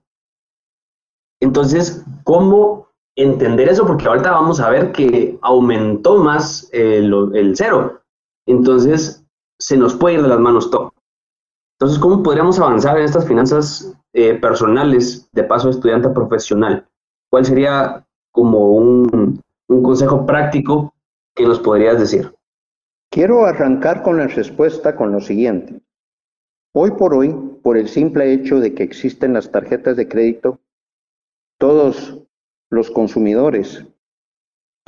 Entonces, 1.40 2.04
¿cómo 2.24 2.88
entender 3.16 3.68
eso? 3.68 3.86
Porque 3.86 4.06
ahorita 4.06 4.30
vamos 4.30 4.60
a 4.60 4.70
ver 4.70 4.92
que 4.92 5.38
aumentó 5.42 6.18
más 6.18 6.68
el 6.72 7.54
cero. 7.56 8.00
Entonces, 8.46 9.24
se 9.58 9.76
nos 9.76 9.94
puede 9.94 10.16
ir 10.16 10.22
de 10.22 10.28
las 10.28 10.38
manos 10.38 10.70
todo. 10.70 10.92
Entonces, 11.80 12.00
¿cómo 12.00 12.24
podríamos 12.24 12.58
avanzar 12.58 12.98
en 12.98 13.04
estas 13.04 13.24
finanzas 13.24 13.96
eh, 14.12 14.34
personales 14.34 15.28
de 15.30 15.44
paso 15.44 15.68
de 15.68 15.74
estudiante 15.74 16.08
profesional? 16.08 16.88
¿Cuál 17.30 17.44
sería 17.44 18.04
como 18.32 18.72
un, 18.72 19.40
un 19.68 19.82
consejo 19.84 20.26
práctico 20.26 20.92
que 21.36 21.46
nos 21.46 21.60
podrías 21.60 22.00
decir? 22.00 22.34
Quiero 23.12 23.46
arrancar 23.46 24.02
con 24.02 24.16
la 24.16 24.26
respuesta 24.26 24.96
con 24.96 25.12
lo 25.12 25.20
siguiente. 25.20 25.80
Hoy 26.74 26.90
por 26.92 27.14
hoy, 27.14 27.32
por 27.62 27.78
el 27.78 27.88
simple 27.88 28.32
hecho 28.32 28.58
de 28.58 28.74
que 28.74 28.82
existen 28.82 29.34
las 29.34 29.52
tarjetas 29.52 29.96
de 29.96 30.08
crédito, 30.08 30.58
todos 31.58 32.18
los 32.70 32.90
consumidores 32.90 33.86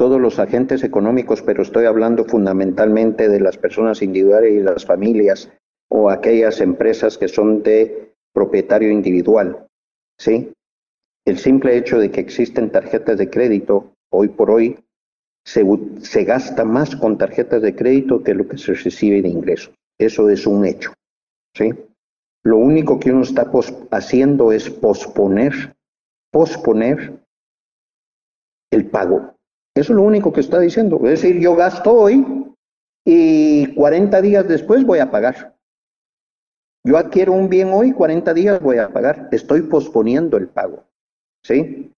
todos 0.00 0.18
los 0.18 0.38
agentes 0.38 0.82
económicos, 0.82 1.42
pero 1.42 1.62
estoy 1.62 1.84
hablando 1.84 2.24
fundamentalmente 2.24 3.28
de 3.28 3.38
las 3.38 3.58
personas 3.58 4.00
individuales 4.00 4.54
y 4.54 4.60
las 4.60 4.86
familias 4.86 5.52
o 5.90 6.08
aquellas 6.08 6.60
empresas 6.60 7.18
que 7.18 7.28
son 7.28 7.62
de 7.62 8.14
propietario 8.32 8.90
individual. 8.90 9.66
¿sí? 10.18 10.52
El 11.26 11.38
simple 11.38 11.76
hecho 11.76 11.98
de 11.98 12.10
que 12.10 12.20
existen 12.20 12.70
tarjetas 12.70 13.18
de 13.18 13.28
crédito, 13.28 13.92
hoy 14.10 14.28
por 14.28 14.50
hoy, 14.50 14.78
se, 15.44 15.64
se 16.00 16.24
gasta 16.24 16.64
más 16.64 16.94
con 16.96 17.18
tarjetas 17.18 17.62
de 17.62 17.74
crédito 17.74 18.22
que 18.22 18.34
lo 18.34 18.46
que 18.46 18.58
se 18.58 18.74
recibe 18.74 19.22
de 19.22 19.28
ingresos. 19.28 19.74
Eso 19.98 20.30
es 20.30 20.46
un 20.46 20.64
hecho. 20.64 20.92
¿sí? 21.54 21.70
Lo 22.44 22.56
único 22.56 22.98
que 22.98 23.10
uno 23.10 23.22
está 23.22 23.50
haciendo 23.90 24.52
es 24.52 24.70
posponer, 24.70 25.74
posponer 26.32 27.20
el 28.70 28.86
pago. 28.86 29.34
Eso 29.74 29.92
es 29.92 29.96
lo 29.96 30.02
único 30.02 30.32
que 30.32 30.40
está 30.40 30.58
diciendo. 30.60 30.96
Es 31.04 31.22
decir, 31.22 31.40
yo 31.40 31.54
gasto 31.54 31.92
hoy 31.92 32.24
y 33.04 33.74
40 33.74 34.20
días 34.22 34.48
después 34.48 34.84
voy 34.84 35.00
a 35.00 35.10
pagar. 35.10 35.56
Yo 36.84 36.96
adquiero 36.96 37.32
un 37.32 37.48
bien 37.48 37.70
hoy, 37.72 37.92
40 37.92 38.32
días 38.32 38.60
voy 38.60 38.78
a 38.78 38.88
pagar. 38.88 39.28
Estoy 39.32 39.62
posponiendo 39.62 40.36
el 40.36 40.48
pago. 40.48 40.84
¿Sí? 41.44 41.92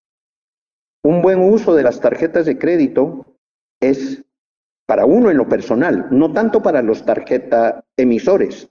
Un 1.04 1.22
buen 1.22 1.40
uso 1.40 1.74
de 1.74 1.82
las 1.82 2.00
tarjetas 2.00 2.46
de 2.46 2.58
crédito 2.58 3.26
es 3.80 4.24
para 4.86 5.04
uno 5.04 5.30
en 5.30 5.36
lo 5.36 5.48
personal, 5.48 6.08
no 6.10 6.32
tanto 6.32 6.62
para 6.62 6.82
los 6.82 7.04
tarjeta 7.04 7.84
emisores, 7.96 8.68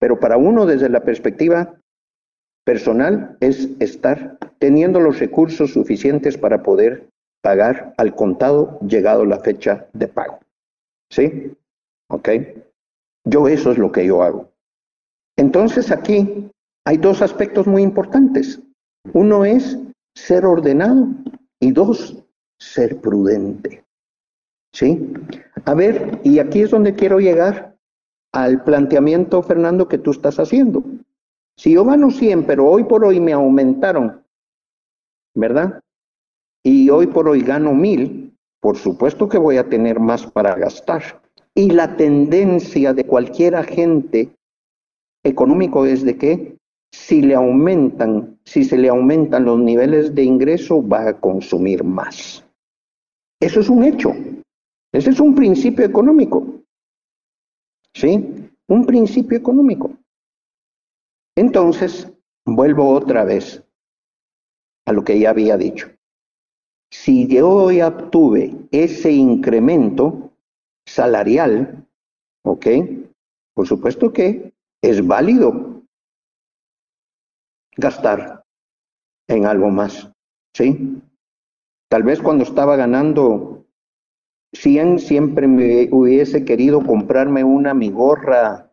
pero 0.00 0.18
para 0.18 0.36
uno 0.36 0.66
desde 0.66 0.88
la 0.88 1.00
perspectiva 1.00 1.74
personal 2.64 3.36
es 3.40 3.68
estar 3.80 4.38
teniendo 4.58 5.00
los 5.00 5.18
recursos 5.18 5.72
suficientes 5.72 6.38
para 6.38 6.62
poder 6.62 7.08
pagar 7.42 7.94
al 7.96 8.14
contado 8.14 8.78
llegado 8.80 9.24
la 9.24 9.40
fecha 9.40 9.86
de 9.92 10.08
pago. 10.08 10.40
¿Sí? 11.10 11.52
¿Ok? 12.08 12.28
Yo 13.24 13.48
eso 13.48 13.72
es 13.72 13.78
lo 13.78 13.92
que 13.92 14.06
yo 14.06 14.22
hago. 14.22 14.50
Entonces 15.38 15.90
aquí 15.90 16.50
hay 16.84 16.98
dos 16.98 17.22
aspectos 17.22 17.66
muy 17.66 17.82
importantes. 17.82 18.60
Uno 19.14 19.46
es 19.46 19.78
ser 20.14 20.44
ordenado 20.44 21.08
y 21.60 21.72
dos, 21.72 22.22
ser 22.60 23.00
prudente. 23.00 23.82
¿Sí? 24.74 25.10
A 25.64 25.72
ver, 25.72 26.20
y 26.24 26.40
aquí 26.40 26.60
es 26.60 26.70
donde 26.70 26.94
quiero 26.94 27.20
llegar 27.20 27.74
al 28.34 28.62
planteamiento, 28.62 29.42
Fernando, 29.42 29.88
que 29.88 29.96
tú 29.96 30.10
estás 30.10 30.38
haciendo. 30.38 30.84
Si 31.56 31.72
yo 31.72 31.86
gano 31.86 32.10
100, 32.10 32.44
pero 32.44 32.66
hoy 32.66 32.84
por 32.84 33.06
hoy 33.06 33.18
me 33.18 33.32
aumentaron, 33.32 34.22
¿verdad? 35.34 35.80
y 36.68 36.90
hoy 36.90 37.06
por 37.06 37.28
hoy 37.28 37.40
gano 37.40 37.72
mil, 37.72 38.36
por 38.60 38.76
supuesto 38.76 39.28
que 39.28 39.38
voy 39.38 39.56
a 39.56 39.68
tener 39.68 40.00
más 40.00 40.26
para 40.26 40.54
gastar. 40.54 41.22
Y 41.54 41.70
la 41.70 41.96
tendencia 41.96 42.92
de 42.92 43.04
cualquier 43.04 43.56
agente 43.56 44.30
económico 45.28 45.86
es 45.86 46.02
de 46.02 46.16
que 46.16 46.58
si 46.92 47.20
le 47.22 47.34
aumentan, 47.34 48.38
si 48.44 48.64
se 48.64 48.78
le 48.78 48.88
aumentan 48.88 49.44
los 49.44 49.58
niveles 49.58 50.14
de 50.14 50.24
ingreso, 50.24 50.86
va 50.86 51.08
a 51.08 51.20
consumir 51.20 51.84
más. 51.84 52.44
Eso 53.40 53.60
es 53.60 53.68
un 53.68 53.84
hecho. 53.84 54.14
Ese 54.92 55.10
es 55.10 55.20
un 55.20 55.34
principio 55.34 55.84
económico. 55.84 56.46
¿Sí? 57.94 58.50
Un 58.68 58.84
principio 58.84 59.38
económico. 59.38 59.92
Entonces, 61.36 62.10
vuelvo 62.44 62.90
otra 62.90 63.24
vez 63.24 63.62
a 64.86 64.92
lo 64.92 65.04
que 65.04 65.18
ya 65.18 65.30
había 65.30 65.56
dicho. 65.56 65.88
Si 66.90 67.26
yo 67.28 67.66
obtuve 67.66 68.56
ese 68.70 69.12
incremento 69.12 70.32
salarial, 70.86 71.86
¿ok? 72.44 72.66
Por 73.54 73.66
supuesto 73.66 74.12
que 74.12 74.54
es 74.82 75.06
válido 75.06 75.82
gastar 77.76 78.44
en 79.28 79.46
algo 79.46 79.68
más, 79.68 80.10
¿sí? 80.54 81.00
Tal 81.90 82.02
vez 82.02 82.20
cuando 82.20 82.44
estaba 82.44 82.76
ganando 82.76 83.64
100 84.52 84.98
siempre 84.98 85.46
me 85.46 85.88
hubiese 85.90 86.44
querido 86.44 86.84
comprarme 86.84 87.44
una 87.44 87.74
migorra 87.74 88.70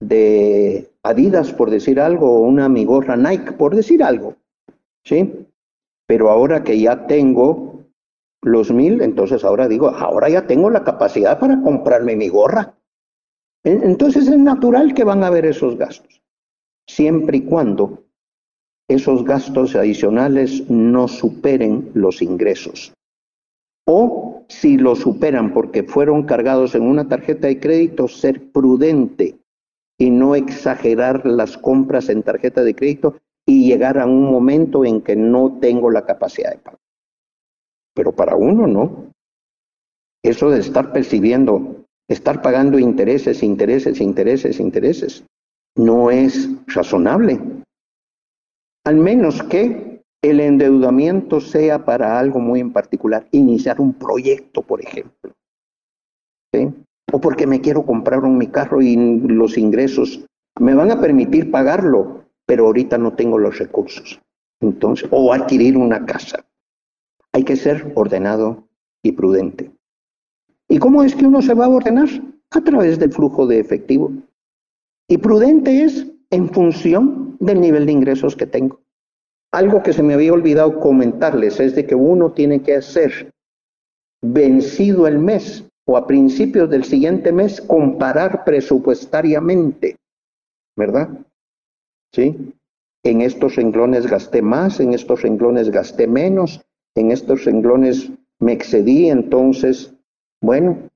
de 0.00 0.90
Adidas, 1.02 1.52
por 1.52 1.70
decir 1.70 2.00
algo, 2.00 2.38
o 2.38 2.40
una 2.40 2.68
migorra 2.68 3.16
Nike, 3.16 3.52
por 3.52 3.74
decir 3.74 4.02
algo, 4.02 4.36
¿sí? 5.04 5.46
Pero 6.06 6.30
ahora 6.30 6.64
que 6.64 6.78
ya 6.78 7.06
tengo 7.06 7.84
los 8.42 8.70
mil, 8.70 9.00
entonces 9.00 9.44
ahora 9.44 9.68
digo, 9.68 9.88
ahora 9.88 10.28
ya 10.28 10.46
tengo 10.46 10.70
la 10.70 10.84
capacidad 10.84 11.38
para 11.38 11.60
comprarme 11.62 12.16
mi 12.16 12.28
gorra. 12.28 12.73
Entonces 13.64 14.28
es 14.28 14.38
natural 14.38 14.92
que 14.92 15.04
van 15.04 15.24
a 15.24 15.28
haber 15.28 15.46
esos 15.46 15.76
gastos, 15.78 16.22
siempre 16.86 17.38
y 17.38 17.42
cuando 17.42 18.04
esos 18.88 19.24
gastos 19.24 19.74
adicionales 19.74 20.68
no 20.68 21.08
superen 21.08 21.90
los 21.94 22.20
ingresos. 22.20 22.92
O 23.86 24.44
si 24.48 24.76
los 24.76 25.00
superan 25.00 25.52
porque 25.52 25.82
fueron 25.82 26.24
cargados 26.24 26.74
en 26.74 26.82
una 26.82 27.08
tarjeta 27.08 27.46
de 27.46 27.58
crédito, 27.58 28.08
ser 28.08 28.52
prudente 28.52 29.38
y 29.98 30.10
no 30.10 30.34
exagerar 30.34 31.24
las 31.24 31.56
compras 31.56 32.08
en 32.08 32.22
tarjeta 32.22 32.62
de 32.62 32.74
crédito 32.74 33.16
y 33.46 33.66
llegar 33.66 33.98
a 33.98 34.06
un 34.06 34.30
momento 34.30 34.84
en 34.84 35.00
que 35.00 35.16
no 35.16 35.58
tengo 35.60 35.90
la 35.90 36.04
capacidad 36.04 36.50
de 36.50 36.58
pago. 36.58 36.78
Pero 37.94 38.12
para 38.12 38.36
uno 38.36 38.66
no. 38.66 39.12
Eso 40.22 40.50
de 40.50 40.60
estar 40.60 40.92
percibiendo, 40.92 41.83
estar 42.08 42.42
pagando 42.42 42.78
intereses, 42.78 43.42
intereses, 43.42 44.00
intereses, 44.00 44.60
intereses, 44.60 45.24
no 45.76 46.10
es 46.10 46.48
razonable. 46.66 47.40
Al 48.84 48.96
menos 48.96 49.42
que 49.42 50.02
el 50.22 50.40
endeudamiento 50.40 51.40
sea 51.40 51.84
para 51.84 52.18
algo 52.18 52.40
muy 52.40 52.60
en 52.60 52.72
particular, 52.72 53.26
iniciar 53.30 53.80
un 53.80 53.94
proyecto, 53.94 54.62
por 54.62 54.82
ejemplo. 54.82 55.32
O 57.12 57.20
porque 57.20 57.46
me 57.46 57.60
quiero 57.60 57.84
comprar 57.84 58.20
un 58.20 58.38
mi 58.38 58.46
carro 58.46 58.80
y 58.80 58.96
los 58.96 59.58
ingresos 59.58 60.24
me 60.58 60.74
van 60.74 60.90
a 60.90 61.00
permitir 61.00 61.50
pagarlo, 61.50 62.24
pero 62.46 62.66
ahorita 62.66 62.96
no 62.96 63.14
tengo 63.14 63.38
los 63.38 63.58
recursos. 63.58 64.20
Entonces, 64.60 65.08
o 65.10 65.32
adquirir 65.32 65.76
una 65.76 66.06
casa. 66.06 66.46
Hay 67.32 67.44
que 67.44 67.56
ser 67.56 67.92
ordenado 67.96 68.68
y 69.02 69.12
prudente. 69.12 69.73
¿Y 70.68 70.78
cómo 70.78 71.02
es 71.02 71.14
que 71.14 71.26
uno 71.26 71.42
se 71.42 71.54
va 71.54 71.66
a 71.66 71.70
ordenar? 71.70 72.08
A 72.50 72.60
través 72.60 72.98
del 72.98 73.12
flujo 73.12 73.46
de 73.46 73.58
efectivo. 73.58 74.12
Y 75.08 75.18
prudente 75.18 75.82
es 75.82 76.06
en 76.30 76.48
función 76.48 77.36
del 77.40 77.60
nivel 77.60 77.86
de 77.86 77.92
ingresos 77.92 78.36
que 78.36 78.46
tengo. 78.46 78.80
Algo 79.52 79.82
que 79.82 79.92
se 79.92 80.02
me 80.02 80.14
había 80.14 80.32
olvidado 80.32 80.80
comentarles 80.80 81.60
es 81.60 81.74
de 81.74 81.86
que 81.86 81.94
uno 81.94 82.32
tiene 82.32 82.62
que 82.62 82.76
hacer 82.76 83.32
vencido 84.22 85.06
el 85.06 85.18
mes, 85.18 85.64
o 85.86 85.96
a 85.96 86.06
principios 86.06 86.70
del 86.70 86.84
siguiente 86.84 87.30
mes 87.30 87.60
comparar 87.60 88.44
presupuestariamente, 88.44 89.96
¿verdad? 90.76 91.10
¿Sí? 92.12 92.54
En 93.04 93.20
estos 93.20 93.56
renglones 93.56 94.06
gasté 94.06 94.40
más, 94.40 94.80
en 94.80 94.94
estos 94.94 95.22
renglones 95.22 95.70
gasté 95.70 96.06
menos, 96.06 96.62
en 96.96 97.10
estos 97.10 97.44
renglones 97.44 98.10
me 98.40 98.52
excedí, 98.52 99.10
entonces, 99.10 99.93
bueno, 100.44 100.90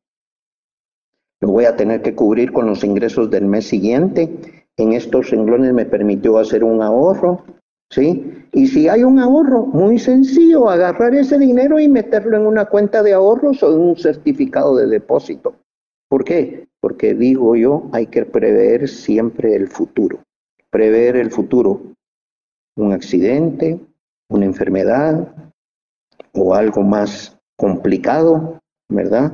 lo 1.40 1.48
voy 1.48 1.64
a 1.64 1.76
tener 1.76 2.02
que 2.02 2.14
cubrir 2.14 2.52
con 2.52 2.66
los 2.66 2.84
ingresos 2.84 3.30
del 3.30 3.46
mes 3.46 3.66
siguiente. 3.66 4.66
En 4.76 4.92
estos 4.92 5.30
renglones 5.30 5.72
me 5.72 5.86
permitió 5.86 6.38
hacer 6.38 6.62
un 6.62 6.82
ahorro, 6.82 7.44
¿sí? 7.90 8.46
Y 8.52 8.66
si 8.66 8.88
hay 8.88 9.04
un 9.04 9.18
ahorro, 9.18 9.64
muy 9.64 9.98
sencillo, 9.98 10.68
agarrar 10.68 11.14
ese 11.14 11.38
dinero 11.38 11.80
y 11.80 11.88
meterlo 11.88 12.36
en 12.36 12.46
una 12.46 12.66
cuenta 12.66 13.02
de 13.02 13.14
ahorros 13.14 13.62
o 13.62 13.74
en 13.74 13.80
un 13.80 13.96
certificado 13.96 14.76
de 14.76 14.86
depósito. 14.86 15.54
¿Por 16.08 16.24
qué? 16.24 16.68
Porque 16.80 17.14
digo 17.14 17.56
yo, 17.56 17.88
hay 17.92 18.06
que 18.06 18.26
prever 18.26 18.86
siempre 18.88 19.54
el 19.54 19.68
futuro. 19.68 20.20
Prever 20.70 21.16
el 21.16 21.30
futuro. 21.30 21.80
Un 22.76 22.92
accidente, 22.92 23.80
una 24.28 24.44
enfermedad 24.44 25.34
o 26.34 26.54
algo 26.54 26.82
más 26.82 27.36
complicado, 27.56 28.60
¿verdad? 28.88 29.32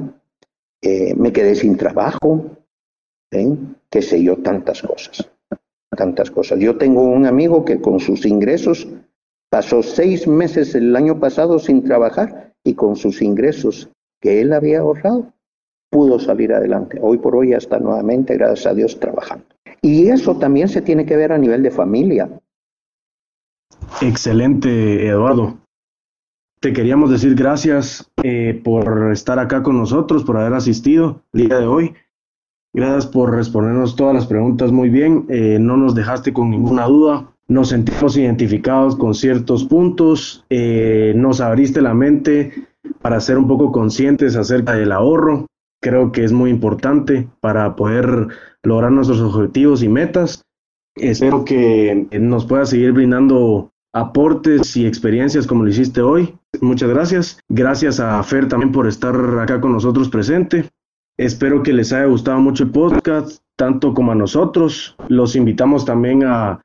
Eh, 0.82 1.14
me 1.14 1.32
quedé 1.32 1.54
sin 1.54 1.76
trabajo, 1.76 2.44
¿eh? 3.30 3.56
qué 3.90 4.02
sé 4.02 4.22
yo, 4.22 4.36
tantas 4.38 4.82
cosas, 4.82 5.30
tantas 5.96 6.30
cosas. 6.30 6.58
Yo 6.58 6.76
tengo 6.76 7.02
un 7.02 7.26
amigo 7.26 7.64
que 7.64 7.80
con 7.80 8.00
sus 8.00 8.26
ingresos 8.26 8.86
pasó 9.50 9.82
seis 9.82 10.26
meses 10.26 10.74
el 10.74 10.94
año 10.96 11.20
pasado 11.20 11.58
sin 11.58 11.84
trabajar 11.84 12.52
y 12.64 12.74
con 12.74 12.96
sus 12.96 13.22
ingresos 13.22 13.88
que 14.20 14.40
él 14.40 14.52
había 14.52 14.80
ahorrado 14.80 15.32
pudo 15.90 16.18
salir 16.18 16.52
adelante. 16.52 16.98
Hoy 17.00 17.18
por 17.18 17.36
hoy 17.36 17.50
ya 17.50 17.58
está 17.58 17.78
nuevamente, 17.78 18.34
gracias 18.36 18.66
a 18.66 18.74
Dios, 18.74 18.98
trabajando. 18.98 19.46
Y 19.80 20.08
eso 20.08 20.36
también 20.38 20.68
se 20.68 20.82
tiene 20.82 21.06
que 21.06 21.16
ver 21.16 21.30
a 21.30 21.38
nivel 21.38 21.62
de 21.62 21.70
familia. 21.70 22.28
Excelente, 24.02 25.06
Eduardo. 25.06 25.58
Te 26.64 26.72
queríamos 26.72 27.10
decir 27.10 27.34
gracias 27.34 28.10
eh, 28.22 28.58
por 28.64 29.12
estar 29.12 29.38
acá 29.38 29.62
con 29.62 29.76
nosotros, 29.76 30.24
por 30.24 30.38
haber 30.38 30.54
asistido 30.54 31.20
el 31.34 31.46
día 31.46 31.58
de 31.58 31.66
hoy. 31.66 31.92
Gracias 32.72 33.06
por 33.06 33.34
respondernos 33.34 33.96
todas 33.96 34.14
las 34.14 34.26
preguntas 34.26 34.72
muy 34.72 34.88
bien. 34.88 35.26
Eh, 35.28 35.58
no 35.60 35.76
nos 35.76 35.94
dejaste 35.94 36.32
con 36.32 36.48
ninguna 36.48 36.86
duda. 36.86 37.28
Nos 37.48 37.68
sentimos 37.68 38.16
identificados 38.16 38.96
con 38.96 39.12
ciertos 39.12 39.64
puntos. 39.64 40.46
Eh, 40.48 41.12
nos 41.14 41.42
abriste 41.42 41.82
la 41.82 41.92
mente 41.92 42.54
para 43.02 43.20
ser 43.20 43.36
un 43.36 43.46
poco 43.46 43.70
conscientes 43.70 44.34
acerca 44.34 44.72
del 44.72 44.92
ahorro. 44.92 45.44
Creo 45.82 46.12
que 46.12 46.24
es 46.24 46.32
muy 46.32 46.48
importante 46.48 47.28
para 47.40 47.76
poder 47.76 48.28
lograr 48.62 48.90
nuestros 48.90 49.20
objetivos 49.20 49.82
y 49.82 49.90
metas. 49.90 50.40
Espero 50.96 51.44
que 51.44 52.08
nos 52.18 52.46
pueda 52.46 52.64
seguir 52.64 52.92
brindando 52.92 53.73
aportes 53.94 54.76
y 54.76 54.86
experiencias 54.86 55.46
como 55.46 55.62
lo 55.62 55.70
hiciste 55.70 56.02
hoy. 56.02 56.36
Muchas 56.60 56.90
gracias. 56.90 57.38
Gracias 57.48 58.00
a 58.00 58.22
Fer 58.22 58.48
también 58.48 58.72
por 58.72 58.86
estar 58.86 59.14
acá 59.38 59.60
con 59.60 59.72
nosotros 59.72 60.08
presente. 60.08 60.68
Espero 61.16 61.62
que 61.62 61.72
les 61.72 61.92
haya 61.92 62.06
gustado 62.06 62.40
mucho 62.40 62.64
el 62.64 62.70
podcast, 62.70 63.40
tanto 63.56 63.94
como 63.94 64.12
a 64.12 64.16
nosotros. 64.16 64.96
Los 65.08 65.36
invitamos 65.36 65.84
también 65.84 66.24
a, 66.24 66.60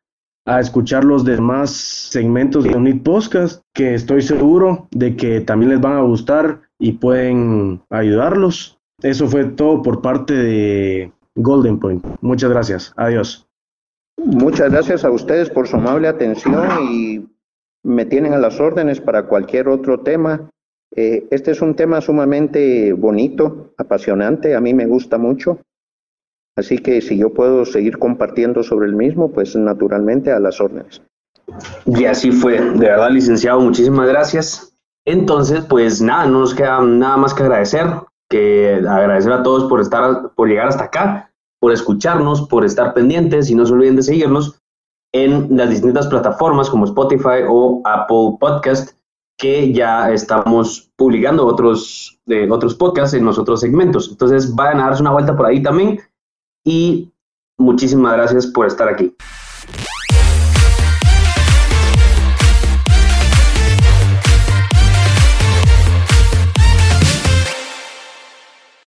escuchar 0.60 1.04
los 1.04 1.24
demás 1.24 1.70
segmentos 1.70 2.64
de 2.64 2.76
Unit 2.76 3.04
Podcast, 3.04 3.62
que 3.76 3.94
estoy 3.94 4.24
seguro 4.24 4.88
de 4.90 5.16
que 5.16 5.42
también 5.42 5.70
les 5.70 5.80
van 5.80 5.94
a 5.94 6.02
gustar 6.02 6.62
y 6.80 6.94
pueden 6.94 7.84
ayudarlos. 7.92 8.80
Eso 9.04 9.28
fue 9.28 9.46
todo 9.46 9.84
por 9.84 10.02
parte 10.02 10.34
de 10.34 11.14
Golden 11.36 11.78
Point. 11.78 12.04
Muchas 12.22 12.50
gracias. 12.50 12.94
Adiós. 12.98 13.49
Muchas 14.26 14.72
gracias 14.72 15.06
a 15.06 15.12
ustedes 15.12 15.50
por 15.50 15.68
su 15.68 15.78
amable 15.78 16.10
atención 16.10 16.68
y 16.92 17.26
me 17.84 18.06
tienen 18.06 18.34
a 18.34 18.38
las 18.38 18.60
órdenes 18.60 19.00
para 19.00 19.28
cualquier 19.28 19.70
otro 19.70 20.02
tema. 20.02 20.50
Eh, 20.94 21.26
este 21.32 21.52
es 21.52 21.62
un 21.62 21.74
tema 21.76 22.02
sumamente 22.02 22.92
bonito, 22.92 23.74
apasionante, 23.78 24.56
a 24.56 24.62
mí 24.62 24.74
me 24.74 24.88
gusta 24.88 25.18
mucho. 25.18 25.60
Así 26.58 26.80
que 26.80 27.00
si 27.02 27.18
yo 27.18 27.34
puedo 27.34 27.64
seguir 27.66 27.98
compartiendo 27.98 28.62
sobre 28.62 28.88
el 28.88 28.96
mismo, 28.96 29.32
pues 29.32 29.56
naturalmente 29.56 30.32
a 30.34 30.40
las 30.40 30.60
órdenes. 30.60 31.02
Y 31.86 32.04
así 32.04 32.32
fue, 32.32 32.60
de 32.60 32.88
verdad, 32.88 33.12
licenciado, 33.12 33.62
muchísimas 33.62 34.10
gracias. 34.10 34.76
Entonces, 35.06 35.62
pues 35.62 36.02
nada, 36.02 36.26
no 36.26 36.42
nos 36.42 36.54
queda 36.54 36.82
nada 36.82 37.16
más 37.16 37.34
que 37.34 37.44
agradecer, 37.44 37.86
que 38.30 38.82
agradecer 38.86 39.32
a 39.32 39.44
todos 39.44 39.70
por 39.70 39.80
estar, 39.80 40.32
por 40.36 40.50
llegar 40.50 40.68
hasta 40.68 40.84
acá 40.86 41.29
por 41.60 41.72
escucharnos, 41.72 42.48
por 42.48 42.66
estar 42.66 42.94
pendientes 42.94 43.50
y 43.50 43.56
no 43.56 43.66
se 43.66 43.74
olviden 43.74 43.96
de 43.96 44.04
seguirnos 44.04 44.60
en 45.14 45.56
las 45.58 45.70
distintas 45.70 46.08
plataformas 46.08 46.70
como 46.70 46.86
Spotify 46.86 47.44
o 47.48 47.82
Apple 47.84 48.38
Podcast, 48.40 48.96
que 49.38 49.74
ya 49.74 50.12
estamos 50.12 50.92
publicando 50.96 51.46
otros, 51.46 52.20
de 52.26 52.50
otros 52.52 52.76
podcasts 52.76 53.16
en 53.16 53.26
los 53.26 53.40
otros 53.40 53.62
segmentos. 53.62 54.10
Entonces 54.10 54.54
vayan 54.54 54.82
a 54.82 54.86
darse 54.88 55.02
una 55.02 55.12
vuelta 55.12 55.36
por 55.36 55.46
ahí 55.46 55.64
también 55.64 56.00
y 56.66 57.12
muchísimas 57.58 58.14
gracias 58.14 58.48
por 58.48 58.68
estar 58.68 58.88
aquí. 58.88 59.16